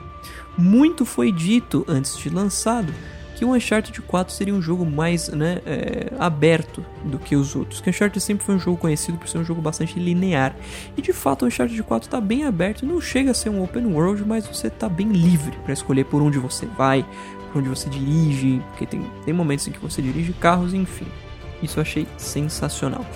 Muito 0.58 1.04
foi 1.04 1.30
dito 1.30 1.84
antes 1.86 2.18
de 2.18 2.28
lançado 2.28 2.92
que 3.40 3.44
o 3.46 3.54
Uncharted 3.54 4.02
4 4.02 4.34
seria 4.34 4.54
um 4.54 4.60
jogo 4.60 4.84
mais 4.84 5.30
né, 5.30 5.62
é, 5.64 6.12
aberto 6.18 6.84
do 7.02 7.18
que 7.18 7.34
os 7.34 7.56
outros. 7.56 7.80
Que 7.80 7.88
o 7.88 7.90
Uncharted 7.90 8.20
sempre 8.20 8.44
foi 8.44 8.54
um 8.54 8.58
jogo 8.58 8.76
conhecido 8.76 9.16
por 9.16 9.26
ser 9.26 9.38
um 9.38 9.44
jogo 9.44 9.62
bastante 9.62 9.98
linear. 9.98 10.54
E 10.94 11.00
de 11.00 11.10
fato 11.14 11.46
o 11.46 11.48
Uncharted 11.48 11.82
4 11.82 12.06
está 12.06 12.20
bem 12.20 12.44
aberto, 12.44 12.84
não 12.84 13.00
chega 13.00 13.30
a 13.30 13.34
ser 13.34 13.48
um 13.48 13.64
open 13.64 13.86
world, 13.86 14.26
mas 14.26 14.46
você 14.46 14.66
está 14.66 14.90
bem 14.90 15.08
livre 15.08 15.56
para 15.64 15.72
escolher 15.72 16.04
por 16.04 16.20
onde 16.20 16.38
você 16.38 16.66
vai, 16.66 17.02
por 17.50 17.60
onde 17.60 17.70
você 17.70 17.88
dirige, 17.88 18.62
porque 18.68 18.84
tem, 18.84 19.10
tem 19.24 19.32
momentos 19.32 19.66
em 19.66 19.70
que 19.72 19.78
você 19.80 20.02
dirige 20.02 20.34
carros, 20.34 20.74
enfim. 20.74 21.06
Isso 21.62 21.78
eu 21.78 21.82
achei 21.82 22.06
sensacional. 22.18 23.06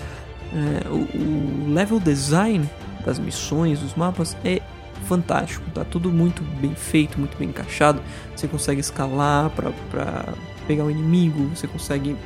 É, 0.55 0.89
o, 0.89 1.01
o 1.19 1.75
level 1.75 2.01
design 2.01 2.67
das 3.05 3.19
missões, 3.19 3.81
dos 3.81 3.95
mapas 3.95 4.35
é 4.43 4.63
fantástico, 5.05 5.69
tá 5.71 5.85
tudo 5.85 6.11
muito 6.11 6.43
bem 6.61 6.75
feito, 6.75 7.19
muito 7.19 7.37
bem 7.37 7.49
encaixado. 7.49 8.03
Você 8.35 8.49
consegue 8.49 8.81
escalar 8.81 9.51
para 9.51 9.71
pegar 10.67 10.85
o 10.85 10.91
inimigo, 10.91 11.49
você 11.55 11.67
consegue 11.67 12.17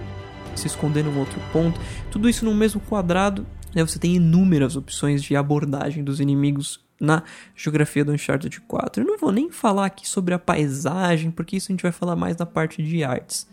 se 0.54 0.66
esconder 0.66 1.04
num 1.04 1.18
outro 1.18 1.40
ponto. 1.52 1.80
Tudo 2.10 2.28
isso 2.28 2.44
no 2.44 2.54
mesmo 2.54 2.80
quadrado. 2.80 3.46
Né, 3.74 3.84
você 3.84 3.98
tem 3.98 4.16
inúmeras 4.16 4.76
opções 4.76 5.22
de 5.22 5.36
abordagem 5.36 6.02
dos 6.02 6.20
inimigos 6.20 6.80
na 7.00 7.22
geografia 7.54 8.04
do 8.04 8.12
Uncharted 8.12 8.60
4. 8.62 9.02
Eu 9.02 9.06
não 9.06 9.18
vou 9.18 9.30
nem 9.30 9.50
falar 9.50 9.86
aqui 9.86 10.08
sobre 10.08 10.34
a 10.34 10.38
paisagem, 10.38 11.30
porque 11.30 11.56
isso 11.56 11.70
a 11.70 11.72
gente 11.72 11.82
vai 11.82 11.92
falar 11.92 12.16
mais 12.16 12.36
na 12.36 12.46
parte 12.46 12.82
de 12.82 13.04
artes. 13.04 13.46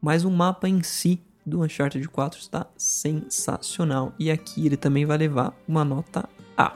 Mas 0.00 0.24
o 0.24 0.30
mapa 0.30 0.68
em 0.68 0.82
si 0.82 1.20
do 1.44 1.62
Uncharted 1.62 2.06
4 2.08 2.40
está 2.40 2.66
sensacional. 2.76 4.14
E 4.18 4.30
aqui 4.30 4.66
ele 4.66 4.76
também 4.76 5.04
vai 5.04 5.18
levar 5.18 5.54
uma 5.68 5.84
nota 5.84 6.28
A. 6.56 6.72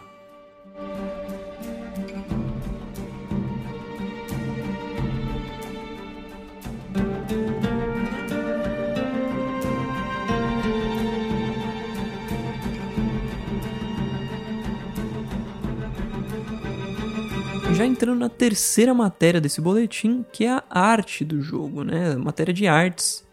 Já 17.74 17.84
entrando 17.84 18.20
na 18.20 18.28
terceira 18.28 18.94
matéria 18.94 19.40
desse 19.40 19.60
boletim, 19.60 20.24
que 20.32 20.44
é 20.44 20.50
a 20.50 20.64
arte 20.70 21.24
do 21.24 21.42
jogo, 21.42 21.82
né? 21.82 22.14
Matéria 22.14 22.54
de 22.54 22.68
artes. 22.68 23.24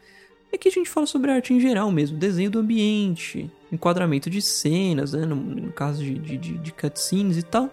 Aqui 0.51 0.67
a 0.67 0.71
gente 0.71 0.89
fala 0.89 1.05
sobre 1.05 1.29
arte 1.29 1.53
em 1.53 1.59
geral 1.59 1.91
mesmo, 1.91 2.17
desenho 2.17 2.49
do 2.49 2.57
ambiente, 2.57 3.51
enquadramento 3.71 4.31
de 4.31 4.41
cenas, 4.41 5.13
né? 5.13 5.27
no, 5.27 5.35
no 5.35 5.71
caso 5.71 6.03
de, 6.03 6.15
de, 6.15 6.57
de 6.57 6.71
cutscenes 6.73 7.37
e 7.37 7.43
tal, 7.43 7.69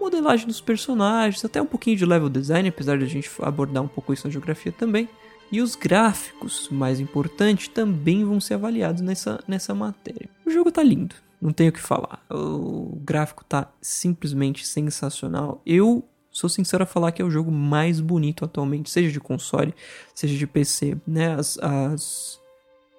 modelagem 0.00 0.46
dos 0.46 0.60
personagens, 0.60 1.44
até 1.44 1.60
um 1.60 1.66
pouquinho 1.66 1.96
de 1.96 2.06
level 2.06 2.28
design, 2.28 2.68
apesar 2.68 2.96
de 2.96 3.04
a 3.04 3.08
gente 3.08 3.28
abordar 3.40 3.82
um 3.82 3.88
pouco 3.88 4.12
isso 4.12 4.28
na 4.28 4.32
geografia 4.32 4.70
também. 4.70 5.08
E 5.50 5.60
os 5.60 5.74
gráficos, 5.74 6.68
mais 6.70 7.00
importante, 7.00 7.68
também 7.68 8.24
vão 8.24 8.40
ser 8.40 8.54
avaliados 8.54 9.02
nessa, 9.02 9.42
nessa 9.48 9.74
matéria. 9.74 10.28
O 10.46 10.50
jogo 10.50 10.70
tá 10.70 10.82
lindo, 10.82 11.14
não 11.40 11.52
tenho 11.52 11.70
o 11.70 11.72
que 11.72 11.80
falar. 11.80 12.24
O 12.30 12.98
gráfico 13.04 13.44
tá 13.44 13.70
simplesmente 13.80 14.66
sensacional. 14.66 15.60
Eu 15.66 16.04
sou 16.30 16.48
sincero 16.50 16.82
a 16.82 16.86
falar 16.86 17.12
que 17.12 17.22
é 17.22 17.24
o 17.24 17.30
jogo 17.30 17.50
mais 17.50 18.00
bonito 18.00 18.44
atualmente, 18.44 18.90
seja 18.90 19.12
de 19.12 19.20
console, 19.20 19.74
seja 20.14 20.36
de 20.36 20.46
PC. 20.46 20.96
Né? 21.06 21.34
As, 21.34 21.58
as, 21.58 22.40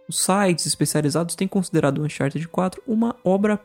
os 0.08 0.20
sites 0.20 0.66
especializados 0.66 1.36
têm 1.36 1.48
considerado 1.48 2.00
o 2.00 2.06
Uncharted 2.06 2.48
4 2.48 2.82
uma 2.88 3.16
obra 3.24 3.60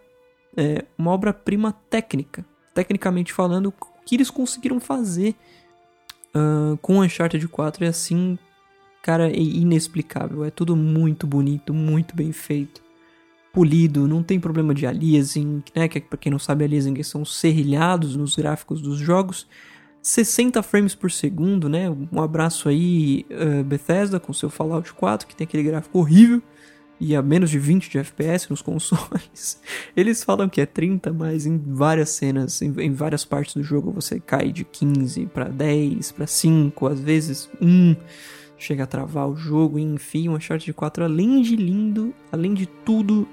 é, 0.57 0.85
uma 0.99 1.12
obra-prima 1.12 1.73
técnica. 1.89 2.45
Tecnicamente 2.75 3.33
falando, 3.33 3.67
o 3.67 4.05
que 4.05 4.17
eles 4.17 4.31
conseguiram 4.31 4.81
fazer 4.81 5.37
uh, 6.35 6.77
com 6.79 6.99
o 6.99 7.03
Uncharted 7.03 7.47
4 7.47 7.85
é 7.85 7.89
assim, 7.89 8.37
cara, 9.03 9.31
é 9.31 9.39
inexplicável. 9.39 10.45
É 10.45 10.50
tudo 10.50 10.75
muito 10.75 11.27
bonito, 11.27 11.73
muito 11.73 12.17
bem 12.17 12.33
feito 12.33 12.90
polido, 13.52 14.07
não 14.07 14.23
tem 14.23 14.38
problema 14.38 14.75
de 14.75 14.87
aliasing, 14.87 15.62
né? 15.75 15.88
Que 15.88 16.00
para 16.00 16.19
quem 16.19 16.30
não 16.33 16.38
sabe, 16.38 16.64
aliasing 16.64 17.02
são 17.02 17.25
serrilhados 17.25 18.16
nos 18.16 18.37
gráficos 18.37 18.80
dos 18.80 18.99
jogos. 18.99 19.47
60 20.02 20.62
frames 20.62 20.95
por 20.95 21.11
segundo, 21.11 21.69
né? 21.69 21.90
Um 22.12 22.23
abraço 22.23 22.69
aí, 22.69 23.26
uh, 23.30 23.62
Bethesda, 23.64 24.19
com 24.19 24.33
seu 24.33 24.49
Fallout 24.49 24.92
4, 24.95 25.26
que 25.26 25.37
tem 25.37 25.45
aquele 25.45 25.62
gráfico 25.62 25.99
horrível 25.99 26.42
e 27.00 27.16
a 27.16 27.23
menos 27.23 27.49
de 27.49 27.59
20 27.59 27.90
de 27.90 27.99
FPS 27.99 28.49
nos 28.50 28.61
consoles. 28.62 29.61
Eles 29.97 30.23
falam 30.23 30.49
que 30.49 30.61
é 30.61 30.66
30, 30.66 31.12
mas 31.12 31.47
em 31.47 31.59
várias 31.59 32.11
cenas, 32.11 32.61
em, 32.61 32.73
em 32.78 32.92
várias 32.92 33.25
partes 33.25 33.54
do 33.54 33.62
jogo, 33.62 33.90
você 33.90 34.21
cai 34.21 34.52
de 34.52 34.64
15 34.64 35.26
para 35.26 35.49
10, 35.49 36.12
para 36.12 36.26
5, 36.26 36.87
às 36.87 37.00
vezes 37.00 37.50
1 37.61 37.97
chega 38.59 38.85
a 38.85 38.87
travar 38.87 39.26
o 39.26 39.35
jogo, 39.35 39.78
enfim, 39.78 40.28
um 40.28 40.35
Uncharted 40.35 40.71
4 40.75 41.04
além 41.04 41.40
de 41.40 41.57
lindo, 41.57 42.14
além 42.30 42.52
de 42.52 42.66
tudo, 42.66 43.26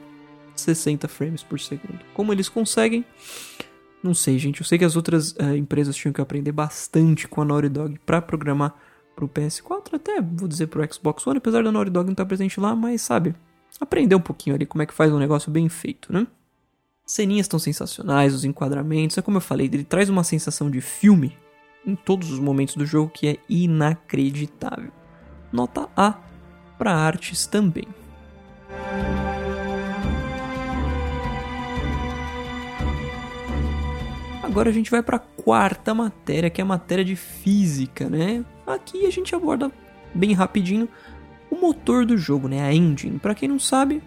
60 0.61 1.07
frames 1.07 1.43
por 1.43 1.59
segundo. 1.59 1.99
Como 2.13 2.31
eles 2.31 2.49
conseguem? 2.49 3.05
Não 4.01 4.13
sei, 4.13 4.37
gente. 4.37 4.61
Eu 4.61 4.65
sei 4.65 4.77
que 4.77 4.85
as 4.85 4.95
outras 4.95 5.31
uh, 5.33 5.55
empresas 5.55 5.95
tinham 5.95 6.13
que 6.13 6.21
aprender 6.21 6.51
bastante 6.51 7.27
com 7.27 7.41
a 7.41 7.45
Naughty 7.45 7.69
Dog 7.69 7.99
para 8.05 8.21
programar 8.21 8.75
pro 9.15 9.27
PS4, 9.27 9.95
até 9.95 10.21
vou 10.21 10.47
dizer 10.47 10.67
pro 10.67 10.93
Xbox 10.93 11.25
One, 11.25 11.39
apesar 11.39 11.63
da 11.63 11.71
Naughty 11.71 11.89
Dog 11.89 12.05
não 12.05 12.13
estar 12.13 12.23
tá 12.23 12.27
presente 12.27 12.59
lá, 12.59 12.75
mas 12.75 13.01
sabe, 13.01 13.33
aprender 13.81 14.13
um 14.13 14.21
pouquinho 14.21 14.55
ali 14.55 14.63
como 14.63 14.83
é 14.83 14.85
que 14.85 14.93
faz 14.93 15.11
um 15.11 15.17
negócio 15.17 15.51
bem 15.51 15.67
feito, 15.67 16.13
né? 16.13 16.27
Ceninhas 17.03 17.45
estão 17.45 17.57
sensacionais, 17.57 18.33
os 18.35 18.45
enquadramentos, 18.45 19.17
é 19.17 19.21
como 19.23 19.37
eu 19.37 19.41
falei, 19.41 19.65
ele 19.65 19.83
traz 19.83 20.07
uma 20.07 20.23
sensação 20.23 20.69
de 20.69 20.81
filme 20.81 21.35
em 21.85 21.95
todos 21.95 22.29
os 22.29 22.37
momentos 22.37 22.75
do 22.75 22.85
jogo 22.85 23.09
que 23.11 23.27
é 23.27 23.37
inacreditável. 23.49 24.91
Nota 25.51 25.89
A 25.95 26.19
para 26.77 26.93
artes 26.93 27.47
também. 27.47 27.87
Agora 34.57 34.71
a 34.71 34.73
gente 34.73 34.89
vai 34.89 35.03
para 35.03 35.17
a 35.17 35.19
quarta 35.19 35.93
matéria, 35.93 36.49
que 36.49 36.59
é 36.59 36.63
a 36.63 36.65
matéria 36.65 37.05
de 37.05 37.15
física, 37.15 38.09
né? 38.09 38.43
Aqui 38.65 39.05
a 39.05 39.11
gente 39.11 39.35
aborda 39.35 39.71
bem 40.15 40.33
rapidinho 40.33 40.89
o 41.51 41.55
motor 41.57 42.07
do 42.07 42.17
jogo, 42.17 42.47
né? 42.47 42.63
A 42.63 42.73
engine. 42.73 43.19
Para 43.19 43.35
quem 43.35 43.47
não 43.47 43.59
sabe, 43.59 44.01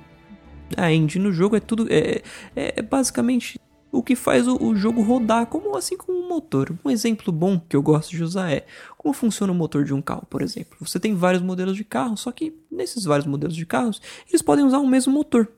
a 0.77 0.93
engine 0.93 1.25
no 1.25 1.33
jogo 1.33 1.55
é 1.55 1.61
tudo 1.61 1.87
é, 1.89 2.23
é 2.57 2.83
basicamente 2.83 3.61
o 3.93 4.03
que 4.03 4.17
faz 4.17 4.49
o, 4.49 4.57
o, 4.61 4.75
jogo 4.75 5.03
rodar, 5.03 5.47
como 5.47 5.77
assim 5.77 5.97
como 5.97 6.19
um 6.19 6.29
motor. 6.29 6.77
Um 6.85 6.91
exemplo 6.91 7.33
bom 7.33 7.57
que 7.61 7.77
eu 7.77 7.83
gosto 7.83 8.11
de 8.11 8.25
usar 8.25 8.51
é 8.51 8.67
como 8.99 9.15
funciona 9.15 9.53
o 9.53 9.55
motor 9.57 9.85
de 9.85 9.95
um 9.95 10.03
carro, 10.03 10.27
por 10.29 10.43
exemplo. 10.43 10.77
Você 10.81 10.99
tem 10.99 11.15
vários 11.15 11.45
modelos 11.45 11.77
de 11.77 11.85
carro, 11.85 12.17
só 12.17 12.33
que 12.33 12.53
nesses 12.69 13.05
vários 13.05 13.29
modelos 13.29 13.55
de 13.55 13.65
carros 13.65 14.03
eles 14.29 14.43
podem 14.43 14.65
usar 14.65 14.79
o 14.79 14.87
mesmo 14.89 15.13
motor. 15.13 15.49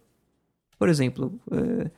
Por 0.79 0.91
exemplo, 0.91 1.41
é, 1.51 1.91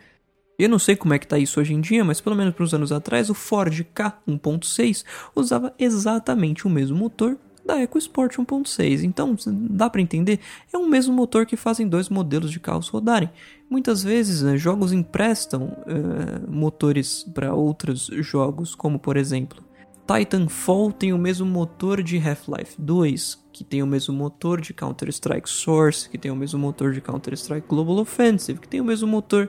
eu 0.59 0.69
não 0.69 0.79
sei 0.79 0.97
como 0.97 1.15
é 1.15 1.19
que 1.19 1.27
tá 1.27 1.39
isso 1.39 1.61
hoje 1.61 1.75
em 1.75 1.81
dia, 1.81 2.05
mas 2.05 2.21
pelo 2.21 2.37
menos 2.37 2.55
para 2.55 2.65
uns 2.65 2.75
anos 2.75 2.93
atrás, 2.93 3.29
o 3.31 3.35
Ford 3.35 3.85
K 3.95 4.19
1.6 4.29 5.05
usava 5.35 5.75
exatamente 5.79 6.67
o 6.67 6.71
mesmo 6.71 6.97
motor 6.97 7.37
da 7.65 7.81
EcoSport 7.81 8.37
1.6. 8.37 9.03
Então, 9.03 9.37
dá 9.47 9.89
para 9.89 10.01
entender, 10.01 10.39
é 10.73 10.77
o 10.77 10.87
mesmo 10.87 11.15
motor 11.15 11.47
que 11.47 11.57
fazem 11.57 11.89
dois 11.89 12.09
modelos 12.09 12.51
de 12.51 12.61
carros 12.61 12.89
rodarem. 12.89 13.31
Muitas 13.69 14.03
vezes, 14.03 14.43
né, 14.43 14.57
jogos 14.57 14.93
emprestam 14.93 15.65
uh, 15.65 16.51
motores 16.51 17.25
para 17.35 17.55
outros 17.55 18.11
jogos, 18.21 18.75
como 18.75 18.99
por 18.99 19.17
exemplo, 19.17 19.65
Titanfall 20.07 20.93
tem 20.93 21.15
o 21.15 21.19
mesmo 21.19 21.47
motor 21.47 22.03
de 22.03 22.19
Half-Life 22.19 22.75
2, 22.79 23.43
que 23.51 23.65
tem 23.65 23.83
o 23.83 23.87
mesmo 23.87 24.15
motor 24.15 24.61
de 24.61 24.75
Counter-Strike 24.75 25.49
Source, 25.49 26.09
que 26.11 26.19
tem 26.19 26.31
o 26.31 26.37
mesmo 26.37 26.59
motor 26.59 26.93
de 26.93 27.01
Counter-Strike 27.01 27.67
Global 27.67 27.97
Offensive, 27.97 28.61
que 28.61 28.69
tem 28.69 28.83
o 28.83 28.85
mesmo 28.85 29.09
motor 29.09 29.49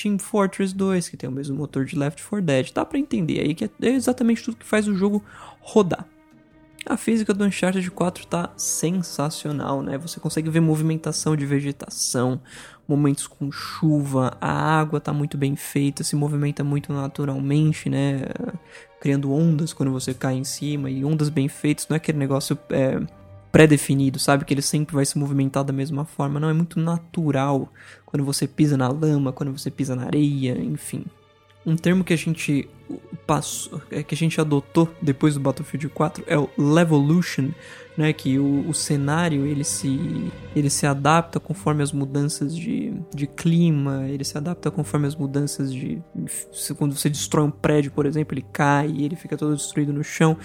Team 0.00 0.18
Fortress 0.18 0.74
2, 0.74 1.08
que 1.08 1.16
tem 1.16 1.28
o 1.28 1.32
mesmo 1.32 1.56
motor 1.56 1.84
de 1.84 1.96
Left 1.96 2.22
4 2.22 2.44
Dead. 2.44 2.72
Dá 2.72 2.84
para 2.84 2.98
entender 2.98 3.40
aí 3.40 3.54
que 3.54 3.64
é 3.64 3.88
exatamente 3.88 4.42
tudo 4.42 4.56
que 4.56 4.66
faz 4.66 4.88
o 4.88 4.94
jogo 4.94 5.22
rodar. 5.60 6.06
A 6.86 6.96
física 6.96 7.34
do 7.34 7.44
Uncharted 7.44 7.90
4 7.90 8.26
tá 8.26 8.50
sensacional, 8.56 9.82
né? 9.82 9.98
Você 9.98 10.18
consegue 10.18 10.48
ver 10.48 10.60
movimentação 10.60 11.36
de 11.36 11.44
vegetação, 11.44 12.40
momentos 12.88 13.26
com 13.26 13.52
chuva, 13.52 14.36
a 14.40 14.80
água 14.80 14.98
tá 14.98 15.12
muito 15.12 15.36
bem 15.36 15.54
feita, 15.56 16.02
se 16.02 16.16
movimenta 16.16 16.64
muito 16.64 16.92
naturalmente, 16.92 17.90
né? 17.90 18.22
Criando 18.98 19.30
ondas 19.30 19.74
quando 19.74 19.92
você 19.92 20.14
cai 20.14 20.34
em 20.34 20.44
cima 20.44 20.90
e 20.90 21.04
ondas 21.04 21.28
bem 21.28 21.48
feitas, 21.48 21.86
não 21.86 21.94
é 21.94 21.98
aquele 21.98 22.18
negócio 22.18 22.58
é, 22.70 22.98
pré-definido, 23.52 24.18
sabe? 24.18 24.44
Que 24.44 24.54
ele 24.54 24.62
sempre 24.62 24.94
vai 24.94 25.04
se 25.04 25.18
movimentar 25.18 25.64
da 25.64 25.72
mesma 25.72 26.04
forma. 26.04 26.40
Não, 26.40 26.48
é 26.48 26.52
muito 26.52 26.80
natural 26.80 27.70
quando 28.10 28.24
você 28.24 28.46
pisa 28.46 28.76
na 28.76 28.88
lama, 28.88 29.32
quando 29.32 29.56
você 29.56 29.70
pisa 29.70 29.94
na 29.94 30.04
areia, 30.04 30.58
enfim. 30.58 31.04
Um 31.64 31.76
termo 31.76 32.02
que 32.02 32.12
a 32.12 32.16
gente 32.16 32.68
é, 33.90 34.02
que 34.02 34.14
a 34.14 34.18
gente 34.18 34.40
adotou 34.40 34.92
depois 35.00 35.34
do 35.34 35.40
Battlefield 35.40 35.88
4 35.88 36.24
é 36.26 36.36
o 36.36 36.48
Levolution, 36.58 37.50
né, 37.96 38.12
que 38.12 38.38
o, 38.38 38.68
o, 38.68 38.72
cenário 38.72 39.46
ele 39.46 39.62
se, 39.62 40.32
ele 40.56 40.70
se 40.70 40.86
adapta 40.86 41.38
conforme 41.38 41.82
as 41.82 41.92
mudanças 41.92 42.56
de, 42.56 42.92
de 43.14 43.26
clima, 43.26 44.08
ele 44.08 44.24
se 44.24 44.38
adapta 44.38 44.70
conforme 44.70 45.06
as 45.06 45.14
mudanças 45.14 45.72
de. 45.72 46.02
Quando 46.78 46.96
você 46.96 47.10
destrói 47.10 47.44
um 47.44 47.50
prédio, 47.50 47.92
por 47.92 48.06
exemplo, 48.06 48.34
ele 48.34 48.44
cai 48.52 48.88
e 48.88 49.04
ele 49.04 49.16
fica 49.16 49.36
todo 49.36 49.54
destruído 49.54 49.92
no 49.92 50.02
chão. 50.02 50.36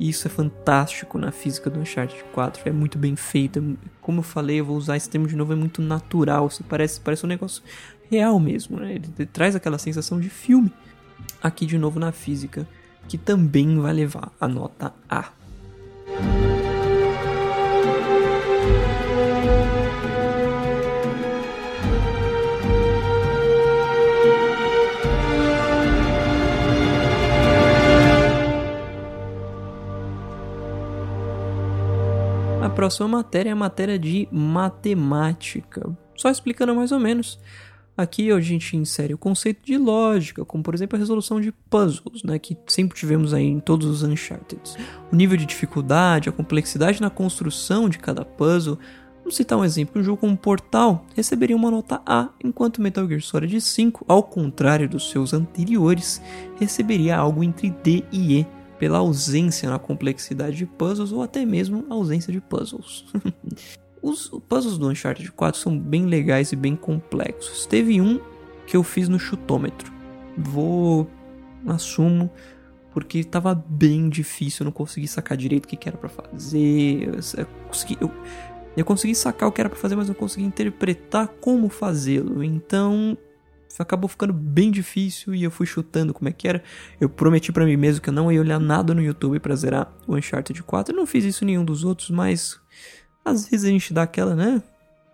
E 0.00 0.08
isso 0.08 0.26
é 0.26 0.30
fantástico 0.30 1.18
na 1.18 1.30
física 1.30 1.68
do 1.68 1.80
Uncharted 1.80 2.24
4, 2.32 2.62
é 2.66 2.72
muito 2.72 2.98
bem 2.98 3.14
feito. 3.14 3.78
Como 4.00 4.20
eu 4.20 4.24
falei, 4.24 4.60
eu 4.60 4.64
vou 4.64 4.76
usar 4.76 4.96
esse 4.96 5.08
termo 5.08 5.26
de 5.26 5.36
novo, 5.36 5.52
é 5.52 5.56
muito 5.56 5.82
natural, 5.82 6.50
você 6.50 6.64
parece, 6.64 7.00
parece 7.00 7.24
um 7.24 7.28
negócio 7.28 7.62
real 8.10 8.38
mesmo, 8.40 8.78
né? 8.78 8.94
ele, 8.94 9.08
ele 9.18 9.26
traz 9.26 9.54
aquela 9.54 9.78
sensação 9.78 10.20
de 10.20 10.28
filme. 10.28 10.72
Aqui 11.42 11.66
de 11.66 11.78
novo 11.78 11.98
na 11.98 12.12
física, 12.12 12.66
que 13.08 13.18
também 13.18 13.78
vai 13.80 13.92
levar 13.92 14.32
a 14.40 14.46
nota 14.46 14.92
A. 15.08 15.30
próxima 32.82 33.06
matéria 33.06 33.50
é 33.50 33.52
a 33.52 33.56
matéria 33.56 33.96
de 33.96 34.26
matemática. 34.32 35.88
Só 36.16 36.28
explicando 36.28 36.74
mais 36.74 36.90
ou 36.90 36.98
menos. 36.98 37.38
Aqui 37.96 38.32
a 38.32 38.40
gente 38.40 38.74
insere 38.74 39.12
o 39.12 39.18
conceito 39.18 39.60
de 39.64 39.76
lógica, 39.76 40.44
como 40.44 40.62
por 40.62 40.74
exemplo 40.74 40.96
a 40.96 40.98
resolução 40.98 41.40
de 41.40 41.52
puzzles, 41.68 42.22
né, 42.22 42.38
que 42.38 42.56
sempre 42.66 42.96
tivemos 42.96 43.34
aí 43.34 43.44
em 43.44 43.60
todos 43.60 43.86
os 43.86 44.02
Uncharted. 44.02 44.60
O 45.12 45.16
nível 45.16 45.36
de 45.36 45.44
dificuldade, 45.44 46.28
a 46.28 46.32
complexidade 46.32 47.02
na 47.02 47.10
construção 47.10 47.88
de 47.88 47.98
cada 47.98 48.24
puzzle. 48.24 48.78
Vamos 49.18 49.36
citar 49.36 49.58
um 49.58 49.64
exemplo, 49.64 50.00
um 50.00 50.04
jogo 50.04 50.22
como 50.22 50.36
Portal 50.36 51.04
receberia 51.14 51.54
uma 51.54 51.70
nota 51.70 52.00
A, 52.06 52.30
enquanto 52.42 52.80
Metal 52.80 53.06
Gear 53.06 53.20
Solid 53.20 53.60
5, 53.60 54.04
ao 54.08 54.22
contrário 54.22 54.88
dos 54.88 55.10
seus 55.10 55.34
anteriores, 55.34 56.20
receberia 56.58 57.18
algo 57.18 57.44
entre 57.44 57.70
D 57.70 58.02
e 58.10 58.40
E 58.40 58.46
pela 58.78 58.98
ausência 58.98 59.70
na 59.70 59.78
complexidade 59.78 60.56
de 60.56 60.66
puzzles 60.66 61.12
ou 61.12 61.22
até 61.22 61.44
mesmo 61.44 61.84
ausência 61.88 62.32
de 62.32 62.40
puzzles. 62.40 63.04
Os 64.02 64.28
puzzles 64.48 64.78
do 64.78 64.88
Uncharted 64.88 65.30
4 65.30 65.60
são 65.60 65.78
bem 65.78 66.06
legais 66.06 66.50
e 66.50 66.56
bem 66.56 66.74
complexos. 66.74 67.64
Teve 67.66 68.00
um 68.00 68.20
que 68.66 68.76
eu 68.76 68.82
fiz 68.82 69.08
no 69.08 69.18
chutômetro. 69.18 69.92
Vou, 70.36 71.08
assumo, 71.66 72.30
porque 72.92 73.22
tava 73.22 73.54
bem 73.54 74.08
difícil, 74.08 74.64
eu 74.64 74.66
não 74.66 74.72
consegui 74.72 75.06
sacar 75.06 75.36
direito 75.36 75.64
o 75.66 75.68
que, 75.68 75.76
que 75.76 75.88
era 75.88 75.96
para 75.96 76.08
fazer. 76.08 77.02
Eu, 77.02 77.14
eu, 77.14 77.46
consegui, 77.68 77.96
eu, 78.00 78.10
eu 78.76 78.84
consegui 78.84 79.14
sacar 79.14 79.48
o 79.48 79.52
que 79.52 79.60
era 79.60 79.70
para 79.70 79.78
fazer, 79.78 79.94
mas 79.94 80.08
não 80.08 80.14
consegui 80.14 80.44
interpretar 80.44 81.28
como 81.40 81.68
fazê-lo. 81.68 82.42
Então, 82.42 83.16
acabou 83.78 84.08
ficando 84.08 84.32
bem 84.32 84.70
difícil 84.70 85.34
e 85.34 85.42
eu 85.42 85.50
fui 85.50 85.66
chutando 85.66 86.12
como 86.12 86.28
é 86.28 86.32
que 86.32 86.46
era. 86.46 86.62
Eu 87.00 87.08
prometi 87.08 87.52
para 87.52 87.64
mim 87.64 87.76
mesmo 87.76 88.02
que 88.02 88.10
eu 88.10 88.14
não 88.14 88.30
ia 88.30 88.40
olhar 88.40 88.58
nada 88.58 88.94
no 88.94 89.02
YouTube 89.02 89.38
para 89.40 89.54
zerar 89.54 89.94
o 90.06 90.16
Uncharted 90.16 90.62
4. 90.62 90.92
Eu 90.92 90.98
não 90.98 91.06
fiz 91.06 91.24
isso 91.24 91.44
em 91.44 91.48
nenhum 91.48 91.64
dos 91.64 91.84
outros, 91.84 92.10
mas 92.10 92.60
às 93.24 93.48
vezes 93.48 93.66
a 93.66 93.68
gente 93.70 93.92
dá 93.92 94.02
aquela, 94.02 94.34
né? 94.34 94.62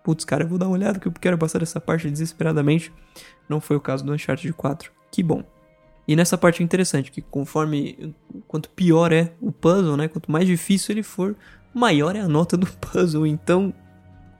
Putz, 0.03 0.25
cara, 0.25 0.43
eu 0.43 0.47
vou 0.47 0.57
dar 0.57 0.67
uma 0.67 0.73
olhada 0.73 0.99
que 0.99 1.07
eu 1.07 1.11
quero 1.11 1.37
passar 1.37 1.61
essa 1.61 1.79
parte 1.79 2.09
desesperadamente. 2.09 2.91
Não 3.47 3.59
foi 3.59 3.77
o 3.77 3.81
caso 3.81 4.03
do 4.03 4.13
Uncharted 4.13 4.51
4. 4.53 4.91
Que 5.11 5.21
bom. 5.21 5.43
E 6.07 6.15
nessa 6.15 6.37
parte 6.37 6.61
é 6.61 6.65
interessante, 6.65 7.11
que 7.11 7.21
conforme 7.21 8.15
quanto 8.47 8.69
pior 8.71 9.11
é 9.11 9.31
o 9.39 9.51
puzzle, 9.51 9.95
né, 9.95 10.07
quanto 10.07 10.31
mais 10.31 10.47
difícil 10.47 10.93
ele 10.93 11.03
for, 11.03 11.35
maior 11.73 12.15
é 12.15 12.21
a 12.21 12.27
nota 12.27 12.57
do 12.57 12.65
puzzle. 12.81 13.27
Então, 13.27 13.73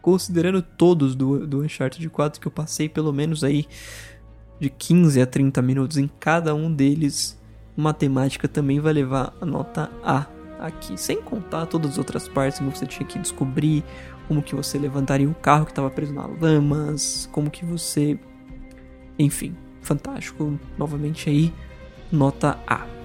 considerando 0.02 0.62
todos 0.62 1.16
do, 1.16 1.46
do 1.46 1.62
Uncharted 1.62 2.10
4 2.10 2.42
que 2.42 2.48
eu 2.48 2.52
passei 2.52 2.90
pelo 2.90 3.14
menos 3.14 3.44
aí 3.44 3.68
de 4.60 4.70
15 4.70 5.22
a 5.22 5.26
30 5.26 5.62
minutos 5.62 5.98
em 5.98 6.10
cada 6.20 6.56
um 6.56 6.74
deles, 6.74 7.40
matemática 7.78 8.48
também 8.48 8.80
vai 8.80 8.94
levar 8.94 9.34
a 9.40 9.46
nota 9.46 9.92
A 10.04 10.39
aqui, 10.60 10.98
sem 10.98 11.22
contar 11.22 11.66
todas 11.66 11.92
as 11.92 11.98
outras 11.98 12.28
partes 12.28 12.60
que 12.60 12.66
você 12.66 12.86
tinha 12.86 13.08
que 13.08 13.18
descobrir, 13.18 13.84
como 14.28 14.44
que 14.44 14.56
você 14.56 14.78
levantaria 14.78 15.28
o 15.28 15.34
carro 15.34 15.66
que 15.66 15.72
estava 15.72 15.90
preso 15.90 16.14
na 16.14 16.28
lamas, 16.28 17.28
como 17.32 17.50
que 17.50 17.66
você, 17.66 18.20
enfim, 19.18 19.56
fantástico, 19.82 20.60
novamente 20.78 21.30
aí, 21.30 21.54
nota 22.12 22.60
A. 22.68 22.99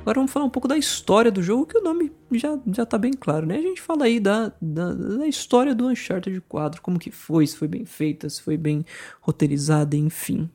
Agora 0.00 0.14
vamos 0.14 0.32
falar 0.32 0.46
um 0.46 0.50
pouco 0.50 0.66
da 0.66 0.78
história 0.78 1.30
do 1.30 1.42
jogo, 1.42 1.66
que 1.66 1.76
o 1.76 1.82
nome 1.82 2.10
já, 2.32 2.58
já 2.72 2.86
tá 2.86 2.96
bem 2.96 3.12
claro, 3.12 3.46
né? 3.46 3.56
A 3.56 3.62
gente 3.62 3.82
fala 3.82 4.06
aí 4.06 4.18
da, 4.18 4.50
da, 4.60 4.92
da 4.94 5.26
história 5.26 5.74
do 5.74 5.88
Uncharted 5.88 6.40
4, 6.48 6.80
como 6.80 6.98
que 6.98 7.10
foi, 7.10 7.46
se 7.46 7.56
foi 7.56 7.68
bem 7.68 7.84
feita, 7.84 8.28
se 8.28 8.40
foi 8.40 8.56
bem 8.56 8.84
roteirizada, 9.20 9.94
enfim. 9.96 10.48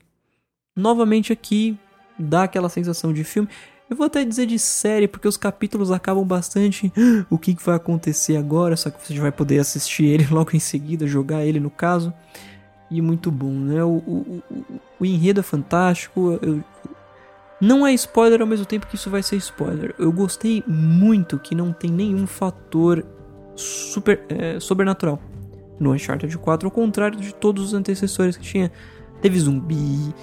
Novamente 0.76 1.32
aqui, 1.32 1.78
dá 2.18 2.44
aquela 2.44 2.70
sensação 2.70 3.14
de 3.14 3.24
filme. 3.24 3.48
Eu 3.88 3.96
vou 3.96 4.08
até 4.08 4.26
dizer 4.26 4.48
de 4.48 4.58
série, 4.58 5.08
porque 5.08 5.28
os 5.28 5.38
capítulos 5.38 5.92
acabam 5.92 6.26
bastante. 6.26 6.92
O 7.30 7.38
que 7.38 7.56
vai 7.64 7.76
acontecer 7.76 8.38
agora? 8.38 8.76
Só 8.76 8.90
que 8.90 9.06
você 9.06 9.18
vai 9.20 9.32
poder 9.32 9.60
assistir 9.60 10.06
ele 10.06 10.26
logo 10.34 10.56
em 10.56 10.60
seguida, 10.60 11.06
jogar 11.06 11.46
ele 11.46 11.60
no 11.60 11.70
caso. 11.70 12.12
E 12.90 13.00
muito 13.00 13.30
bom, 13.30 13.52
né? 13.52 13.84
O, 13.84 13.98
o, 13.98 14.44
o, 14.50 14.64
o 15.02 15.06
enredo 15.06 15.40
é 15.40 15.44
fantástico. 15.44 16.40
Eu, 16.42 16.64
não 17.62 17.86
é 17.86 17.94
spoiler 17.94 18.42
ao 18.42 18.48
mesmo 18.48 18.66
tempo 18.66 18.88
que 18.88 18.96
isso 18.96 19.10
vai 19.10 19.24
ser 19.24 19.38
spoiler. 19.38 19.96
Eu 19.98 20.12
gostei 20.12 20.64
muito 20.68 21.40
que 21.40 21.56
não 21.56 21.72
tem 21.72 21.90
nenhum 21.90 22.28
fator 22.28 23.06
super 23.56 24.24
é, 24.30 24.60
sobrenatural 24.60 25.20
no 25.80 25.94
Uncharted 25.94 26.38
4, 26.38 26.68
ao 26.68 26.72
contrário 26.72 27.20
de 27.20 27.34
todos 27.34 27.64
os 27.64 27.74
antecessores 27.74 28.38
que 28.38 28.44
tinha. 28.44 28.72
Teve 29.22 29.40
zumbi, 29.40 30.14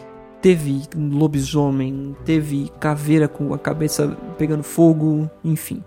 teve 0.41 0.83
lobisomem, 0.95 2.17
teve 2.25 2.71
caveira 2.79 3.29
com 3.29 3.53
a 3.55 3.59
cabeça 3.59 4.17
pegando 4.39 4.63
fogo, 4.63 5.31
enfim. 5.43 5.83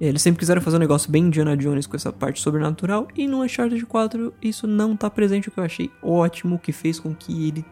Eles 0.00 0.22
sempre 0.22 0.38
quiseram 0.38 0.62
fazer 0.62 0.76
um 0.76 0.80
negócio 0.80 1.10
bem 1.10 1.24
Indiana 1.24 1.56
Jones 1.56 1.86
com 1.86 1.94
essa 1.94 2.12
parte 2.12 2.40
sobrenatural, 2.40 3.08
e 3.14 3.26
no 3.26 3.42
Uncharted 3.42 3.84
4 3.84 4.32
isso 4.40 4.66
não 4.66 4.96
tá 4.96 5.10
presente, 5.10 5.48
o 5.48 5.52
que 5.52 5.60
eu 5.60 5.64
achei 5.64 5.90
ótimo, 6.02 6.58
que 6.58 6.72
fez 6.72 6.98
com 6.98 7.14
que 7.14 7.48
ele 7.48 7.64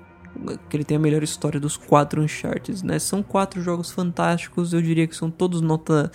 que 0.68 0.76
ele 0.76 0.84
tem 0.84 0.96
a 0.96 1.00
melhor 1.00 1.22
história 1.22 1.58
dos 1.58 1.76
quatro 1.76 2.22
Uncharted, 2.22 2.84
né? 2.84 2.98
São 2.98 3.22
quatro 3.22 3.62
jogos 3.62 3.90
fantásticos, 3.90 4.72
eu 4.72 4.82
diria 4.82 5.06
que 5.06 5.16
são 5.16 5.30
todos 5.30 5.60
nota 5.60 6.10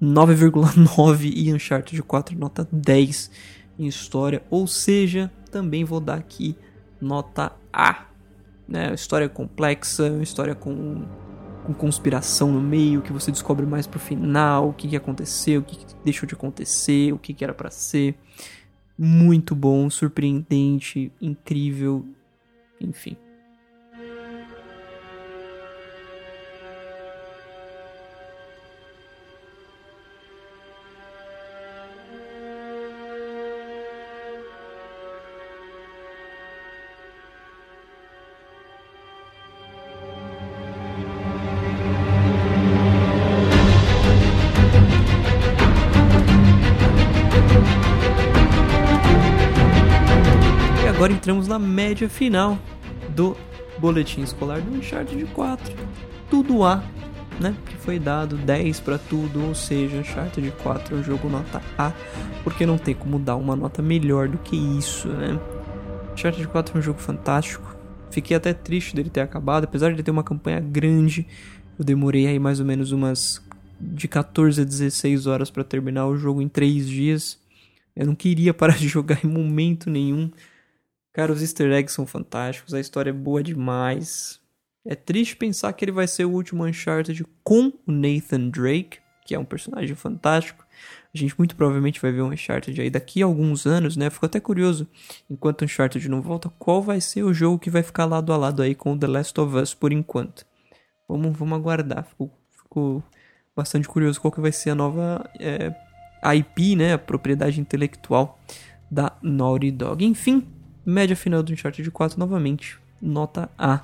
9,9 0.00 1.32
e 1.34 1.52
Uncharted 1.52 2.02
4 2.02 2.38
nota 2.38 2.68
10 2.70 3.30
em 3.78 3.86
história, 3.86 4.42
ou 4.50 4.66
seja, 4.66 5.30
também 5.50 5.84
vou 5.84 6.00
dar 6.00 6.14
aqui 6.14 6.56
nota 7.00 7.52
A. 7.72 8.06
Né? 8.68 8.92
História 8.94 9.28
complexa, 9.28 10.18
história 10.22 10.54
com, 10.54 11.04
com 11.64 11.74
conspiração 11.74 12.50
no 12.50 12.60
meio, 12.60 13.02
que 13.02 13.12
você 13.12 13.30
descobre 13.30 13.66
mais 13.66 13.86
pro 13.86 14.00
final, 14.00 14.70
o 14.70 14.72
que, 14.72 14.88
que 14.88 14.96
aconteceu, 14.96 15.60
o 15.60 15.64
que, 15.64 15.76
que 15.76 15.94
deixou 16.04 16.26
de 16.26 16.34
acontecer, 16.34 17.12
o 17.12 17.18
que, 17.18 17.34
que 17.34 17.44
era 17.44 17.54
para 17.54 17.70
ser. 17.70 18.16
Muito 18.98 19.54
bom, 19.54 19.90
surpreendente, 19.90 21.12
incrível, 21.20 22.06
enfim. 22.80 23.16
Na 51.56 51.58
média 51.58 52.06
final 52.06 52.58
do 53.14 53.34
boletim 53.78 54.20
escolar 54.20 54.60
do 54.60 54.76
Uncharted 54.76 55.24
4. 55.32 55.74
Tudo 56.28 56.62
A, 56.62 56.84
né? 57.40 57.56
Que 57.64 57.76
foi 57.76 57.98
dado 57.98 58.36
10 58.36 58.80
para 58.80 58.98
tudo, 58.98 59.42
ou 59.42 59.54
seja, 59.54 59.96
Uncharted 59.96 60.52
4 60.62 60.94
é 60.94 60.98
um 61.00 61.02
jogo 61.02 61.30
nota 61.30 61.62
A, 61.78 61.92
porque 62.44 62.66
não 62.66 62.76
tem 62.76 62.94
como 62.94 63.18
dar 63.18 63.36
uma 63.36 63.56
nota 63.56 63.80
melhor 63.80 64.28
do 64.28 64.36
que 64.36 64.54
isso, 64.54 65.08
né? 65.08 65.40
Uncharted 66.12 66.46
4 66.46 66.76
é 66.76 66.78
um 66.78 66.82
jogo 66.82 66.98
fantástico. 66.98 67.74
Fiquei 68.10 68.36
até 68.36 68.52
triste 68.52 68.94
dele 68.94 69.08
ter 69.08 69.20
acabado, 69.20 69.64
apesar 69.64 69.94
de 69.94 70.02
ter 70.02 70.10
uma 70.10 70.24
campanha 70.24 70.60
grande. 70.60 71.26
Eu 71.78 71.84
demorei 71.86 72.26
aí 72.26 72.38
mais 72.38 72.60
ou 72.60 72.66
menos 72.66 72.92
umas 72.92 73.42
de 73.80 74.08
14 74.08 74.60
a 74.60 74.64
16 74.64 75.26
horas 75.26 75.50
para 75.50 75.64
terminar 75.64 76.06
o 76.06 76.18
jogo 76.18 76.42
em 76.42 76.48
3 76.48 76.86
dias. 76.86 77.38
Eu 77.94 78.04
não 78.04 78.14
queria 78.14 78.52
parar 78.54 78.76
de 78.76 78.88
jogar 78.88 79.24
em 79.24 79.28
momento 79.28 79.88
nenhum. 79.88 80.30
Cara, 81.16 81.32
os 81.32 81.40
easter 81.40 81.72
eggs 81.72 81.94
são 81.94 82.06
fantásticos, 82.06 82.74
a 82.74 82.78
história 82.78 83.08
é 83.08 83.12
boa 83.12 83.42
demais. 83.42 84.38
É 84.84 84.94
triste 84.94 85.34
pensar 85.34 85.72
que 85.72 85.82
ele 85.82 85.90
vai 85.90 86.06
ser 86.06 86.26
o 86.26 86.30
último 86.30 86.66
Uncharted 86.66 87.24
com 87.42 87.72
o 87.86 87.90
Nathan 87.90 88.50
Drake, 88.50 88.98
que 89.24 89.34
é 89.34 89.38
um 89.38 89.44
personagem 89.46 89.96
fantástico. 89.96 90.66
A 91.14 91.16
gente 91.16 91.34
muito 91.38 91.56
provavelmente 91.56 92.02
vai 92.02 92.12
ver 92.12 92.20
um 92.20 92.30
Uncharted 92.30 92.78
aí 92.78 92.90
daqui 92.90 93.22
a 93.22 93.24
alguns 93.24 93.64
anos, 93.64 93.96
né? 93.96 94.10
Fico 94.10 94.26
até 94.26 94.38
curioso, 94.38 94.86
enquanto 95.30 95.62
o 95.62 95.64
Uncharted 95.64 96.06
não 96.06 96.20
volta, 96.20 96.50
qual 96.58 96.82
vai 96.82 97.00
ser 97.00 97.22
o 97.22 97.32
jogo 97.32 97.58
que 97.58 97.70
vai 97.70 97.82
ficar 97.82 98.04
lado 98.04 98.30
a 98.30 98.36
lado 98.36 98.60
aí 98.60 98.74
com 98.74 98.92
o 98.92 98.98
The 98.98 99.06
Last 99.06 99.40
of 99.40 99.56
Us 99.56 99.72
por 99.72 99.94
enquanto. 99.94 100.44
Vamos, 101.08 101.34
vamos 101.34 101.56
aguardar. 101.58 102.04
Fico, 102.04 102.30
fico 102.50 103.02
bastante 103.56 103.88
curioso 103.88 104.20
qual 104.20 104.30
que 104.30 104.40
vai 104.42 104.52
ser 104.52 104.68
a 104.68 104.74
nova 104.74 105.26
é, 105.40 105.74
IP, 106.36 106.76
né? 106.76 106.92
A 106.92 106.98
propriedade 106.98 107.58
intelectual 107.58 108.38
da 108.90 109.16
Naughty 109.22 109.70
Dog. 109.70 110.04
Enfim, 110.04 110.46
Média 110.86 111.16
final 111.16 111.42
do 111.42 111.52
Uncharted 111.52 111.90
4 111.90 112.16
novamente, 112.16 112.78
nota 113.02 113.50
A. 113.58 113.80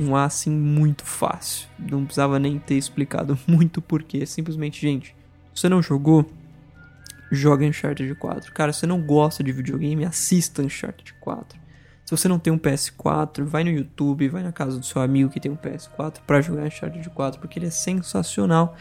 Um 0.00 0.16
A 0.16 0.24
assim 0.24 0.50
muito 0.50 1.04
fácil. 1.04 1.68
Não 1.78 2.06
precisava 2.06 2.38
nem 2.38 2.58
ter 2.58 2.76
explicado 2.76 3.38
muito 3.46 3.82
porquê. 3.82 4.24
Simplesmente, 4.24 4.80
gente, 4.80 5.14
você 5.54 5.68
não 5.68 5.82
jogou, 5.82 6.24
joga 7.30 7.66
Uncharted 7.66 8.14
4. 8.14 8.50
Cara, 8.54 8.72
se 8.72 8.80
você 8.80 8.86
não 8.86 9.02
gosta 9.02 9.44
de 9.44 9.52
videogame, 9.52 10.06
assista 10.06 10.62
Uncharted 10.62 11.12
4. 11.20 11.58
Se 12.06 12.10
você 12.10 12.28
não 12.28 12.38
tem 12.38 12.50
um 12.50 12.58
PS4, 12.58 13.44
vai 13.44 13.62
no 13.62 13.70
YouTube, 13.70 14.28
vai 14.28 14.42
na 14.42 14.52
casa 14.52 14.78
do 14.78 14.86
seu 14.86 15.02
amigo 15.02 15.28
que 15.28 15.38
tem 15.38 15.52
um 15.52 15.56
PS4 15.56 16.20
para 16.26 16.40
jogar 16.40 16.62
Uncharted 16.64 17.08
4, 17.10 17.38
porque 17.38 17.58
ele 17.58 17.66
é 17.66 17.70
sensacional. 17.70 18.74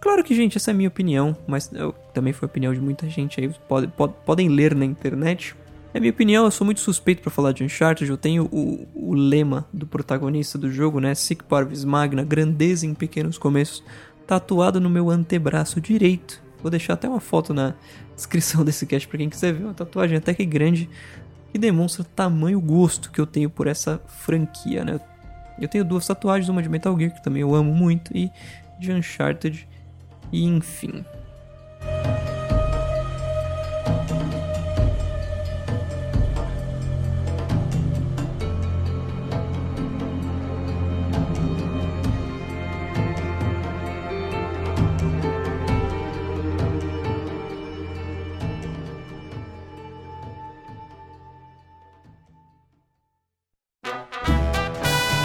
Claro 0.00 0.22
que, 0.22 0.34
gente, 0.34 0.58
essa 0.58 0.70
é 0.70 0.72
a 0.72 0.74
minha 0.74 0.88
opinião, 0.88 1.34
mas 1.46 1.70
eu, 1.72 1.92
também 2.12 2.34
foi 2.34 2.46
a 2.46 2.50
opinião 2.50 2.74
de 2.74 2.80
muita 2.80 3.08
gente 3.08 3.40
aí. 3.40 3.48
Pode, 3.66 3.88
pode, 3.88 4.12
podem 4.26 4.48
ler 4.50 4.74
na 4.74 4.84
internet. 4.84 5.54
É 5.96 5.98
minha 5.98 6.12
opinião, 6.12 6.44
eu 6.44 6.50
sou 6.50 6.66
muito 6.66 6.82
suspeito 6.82 7.22
para 7.22 7.30
falar 7.30 7.52
de 7.52 7.64
Uncharted. 7.64 8.10
Eu 8.10 8.18
tenho 8.18 8.44
o, 8.52 8.86
o 8.94 9.14
lema 9.14 9.66
do 9.72 9.86
protagonista 9.86 10.58
do 10.58 10.70
jogo, 10.70 11.00
né? 11.00 11.14
Sic 11.14 11.42
parvis 11.44 11.86
magna, 11.86 12.22
grandeza 12.22 12.84
em 12.84 12.92
pequenos 12.92 13.38
começos, 13.38 13.82
tatuado 14.26 14.78
no 14.78 14.90
meu 14.90 15.08
antebraço 15.08 15.80
direito. 15.80 16.42
Vou 16.60 16.70
deixar 16.70 16.92
até 16.92 17.08
uma 17.08 17.18
foto 17.18 17.54
na 17.54 17.72
descrição 18.14 18.60
desse 18.62 18.84
cast 18.84 19.08
para 19.08 19.16
quem 19.16 19.30
quiser 19.30 19.54
ver. 19.54 19.64
Uma 19.64 19.72
tatuagem 19.72 20.18
até 20.18 20.34
que 20.34 20.44
grande 20.44 20.86
que 21.50 21.56
demonstra 21.56 22.04
tamanho 22.04 22.60
gosto 22.60 23.10
que 23.10 23.18
eu 23.18 23.26
tenho 23.26 23.48
por 23.48 23.66
essa 23.66 23.98
franquia, 24.06 24.84
né? 24.84 25.00
Eu 25.58 25.66
tenho 25.66 25.82
duas 25.82 26.06
tatuagens, 26.06 26.50
uma 26.50 26.62
de 26.62 26.68
Metal 26.68 26.94
Gear, 26.98 27.14
que 27.14 27.24
também 27.24 27.40
eu 27.40 27.54
amo 27.54 27.74
muito, 27.74 28.14
e 28.14 28.30
de 28.78 28.92
Uncharted, 28.92 29.66
e 30.30 30.44
enfim. 30.44 31.06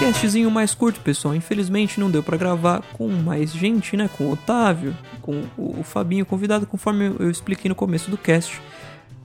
Castzinho 0.01 0.49
mais 0.49 0.73
curto, 0.73 0.99
pessoal. 1.01 1.35
Infelizmente 1.35 1.99
não 1.99 2.09
deu 2.09 2.23
para 2.23 2.35
gravar 2.35 2.81
com 2.93 3.07
mais 3.07 3.51
gente, 3.51 3.95
né? 3.95 4.09
Com 4.17 4.25
o 4.25 4.31
Otávio, 4.31 4.97
com 5.21 5.43
o 5.55 5.83
Fabinho 5.83 6.25
convidado, 6.25 6.65
conforme 6.65 7.15
eu 7.19 7.29
expliquei 7.29 7.69
no 7.69 7.75
começo 7.75 8.09
do 8.09 8.17
cast. 8.17 8.59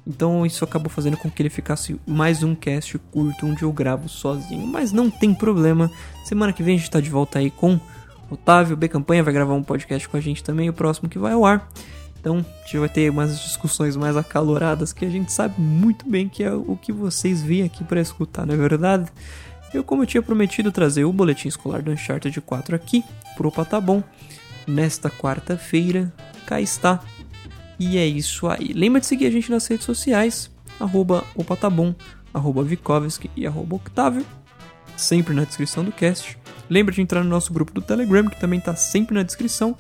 Então 0.07 0.45
isso 0.45 0.63
acabou 0.63 0.91
fazendo 0.91 1.17
com 1.17 1.31
que 1.31 1.41
ele 1.41 1.49
ficasse 1.49 1.99
mais 2.07 2.43
um 2.43 2.55
cast 2.55 2.99
curto, 3.11 3.47
onde 3.47 3.63
eu 3.63 3.73
gravo 3.73 4.07
sozinho. 4.07 4.67
Mas 4.67 4.93
não 4.93 5.11
tem 5.11 5.33
problema. 5.33 5.91
Semana 6.25 6.53
que 6.53 6.63
vem 6.63 6.75
a 6.75 6.79
gente 6.79 6.91
tá 6.91 7.01
de 7.01 7.09
volta 7.09 7.39
aí 7.39 7.51
com 7.51 7.81
Otávio. 8.31 8.77
B 8.77 8.87
Campanha 8.87 9.25
vai 9.25 9.33
gravar 9.33 9.55
um 9.55 9.63
podcast 9.63 10.07
com 10.07 10.19
a 10.19 10.21
gente 10.21 10.45
também, 10.45 10.69
o 10.69 10.75
próximo 10.75 11.09
que 11.09 11.19
vai 11.19 11.33
ao 11.33 11.47
ar. 11.47 11.67
Então 12.21 12.45
a 12.45 12.65
gente 12.67 12.79
vai 12.79 12.89
ter 12.91 13.11
umas 13.11 13.41
discussões 13.41 13.97
mais 13.97 14.15
acaloradas 14.15 14.93
que 14.93 15.07
a 15.07 15.11
gente 15.11 15.33
sabe 15.33 15.59
muito 15.59 16.07
bem 16.07 16.29
que 16.29 16.45
é 16.45 16.53
o 16.53 16.77
que 16.77 16.93
vocês 16.93 17.41
vêm 17.41 17.63
aqui 17.63 17.83
para 17.83 18.01
escutar, 18.01 18.45
não 18.45 18.55
é 18.55 18.57
verdade? 18.59 19.11
Eu, 19.75 19.85
como 19.85 20.03
eu 20.03 20.07
tinha 20.07 20.23
prometido 20.23 20.73
trazer 20.73 21.05
o 21.05 21.13
boletim 21.13 21.49
escolar 21.49 21.83
do 21.83 21.91
Uncharted 21.91 22.41
4 22.41 22.75
aqui 22.75 23.05
pro 23.37 23.49
Opa 23.49 23.81
Bom, 23.81 24.03
nesta 24.67 25.11
quarta-feira, 25.11 26.13
cá 26.47 26.61
está. 26.61 27.01
E 27.79 27.99
é 27.99 28.07
isso 28.07 28.49
aí. 28.49 28.73
Lembra 28.73 29.01
de 29.01 29.07
seguir 29.07 29.27
a 29.27 29.31
gente 29.31 29.51
nas 29.51 29.67
redes 29.67 29.85
sociais, 29.85 30.51
arroba 30.81 31.25
Opa 31.35 31.69
Bom, 31.69 31.95
arroba 32.33 32.63
Vikovski 32.63 33.31
e 33.37 33.47
arroba 33.47 33.77
Octavio, 33.77 34.25
sempre 34.97 35.35
na 35.35 35.45
descrição 35.45 35.85
do 35.85 35.93
cast. 35.93 36.39
Lembra 36.69 36.95
de 36.95 37.03
entrar 37.03 37.23
no 37.23 37.31
nosso 37.31 37.53
grupo 37.53 37.73
do 37.73 37.83
Telegram, 37.83 38.29
que 38.29 38.41
também 38.41 38.59
tá 38.59 38.75
sempre 38.75 39.15
na 39.15 39.23
descrição. 39.23 39.77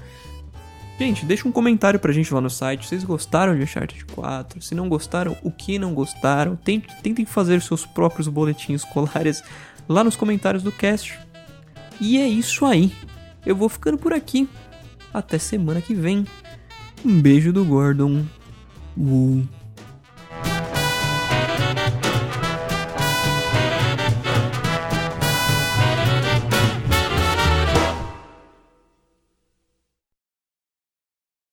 Gente, 0.98 1.26
deixa 1.26 1.46
um 1.46 1.52
comentário 1.52 2.00
pra 2.00 2.12
gente 2.12 2.32
lá 2.32 2.40
no 2.40 2.48
site. 2.48 2.86
Vocês 2.86 3.04
gostaram 3.04 3.54
de 3.54 3.62
Uncharted 3.62 4.04
4? 4.06 4.62
Se 4.62 4.74
não 4.74 4.88
gostaram, 4.88 5.36
o 5.42 5.50
que 5.50 5.78
não 5.78 5.92
gostaram? 5.92 6.56
Tentem 6.56 7.26
fazer 7.26 7.60
seus 7.60 7.84
próprios 7.84 8.28
boletins 8.28 8.82
escolares 8.82 9.42
lá 9.88 10.04
nos 10.04 10.16
comentários 10.16 10.62
do 10.62 10.72
cast. 10.72 11.18
E 12.00 12.18
é 12.18 12.28
isso 12.28 12.64
aí. 12.66 12.92
Eu 13.44 13.56
vou 13.56 13.68
ficando 13.68 13.98
por 13.98 14.12
aqui. 14.12 14.48
Até 15.12 15.38
semana 15.38 15.80
que 15.80 15.94
vem. 15.94 16.26
Um 17.04 17.20
beijo 17.20 17.52
do 17.52 17.64
Gordon. 17.64 18.24
Uh. 18.96 19.46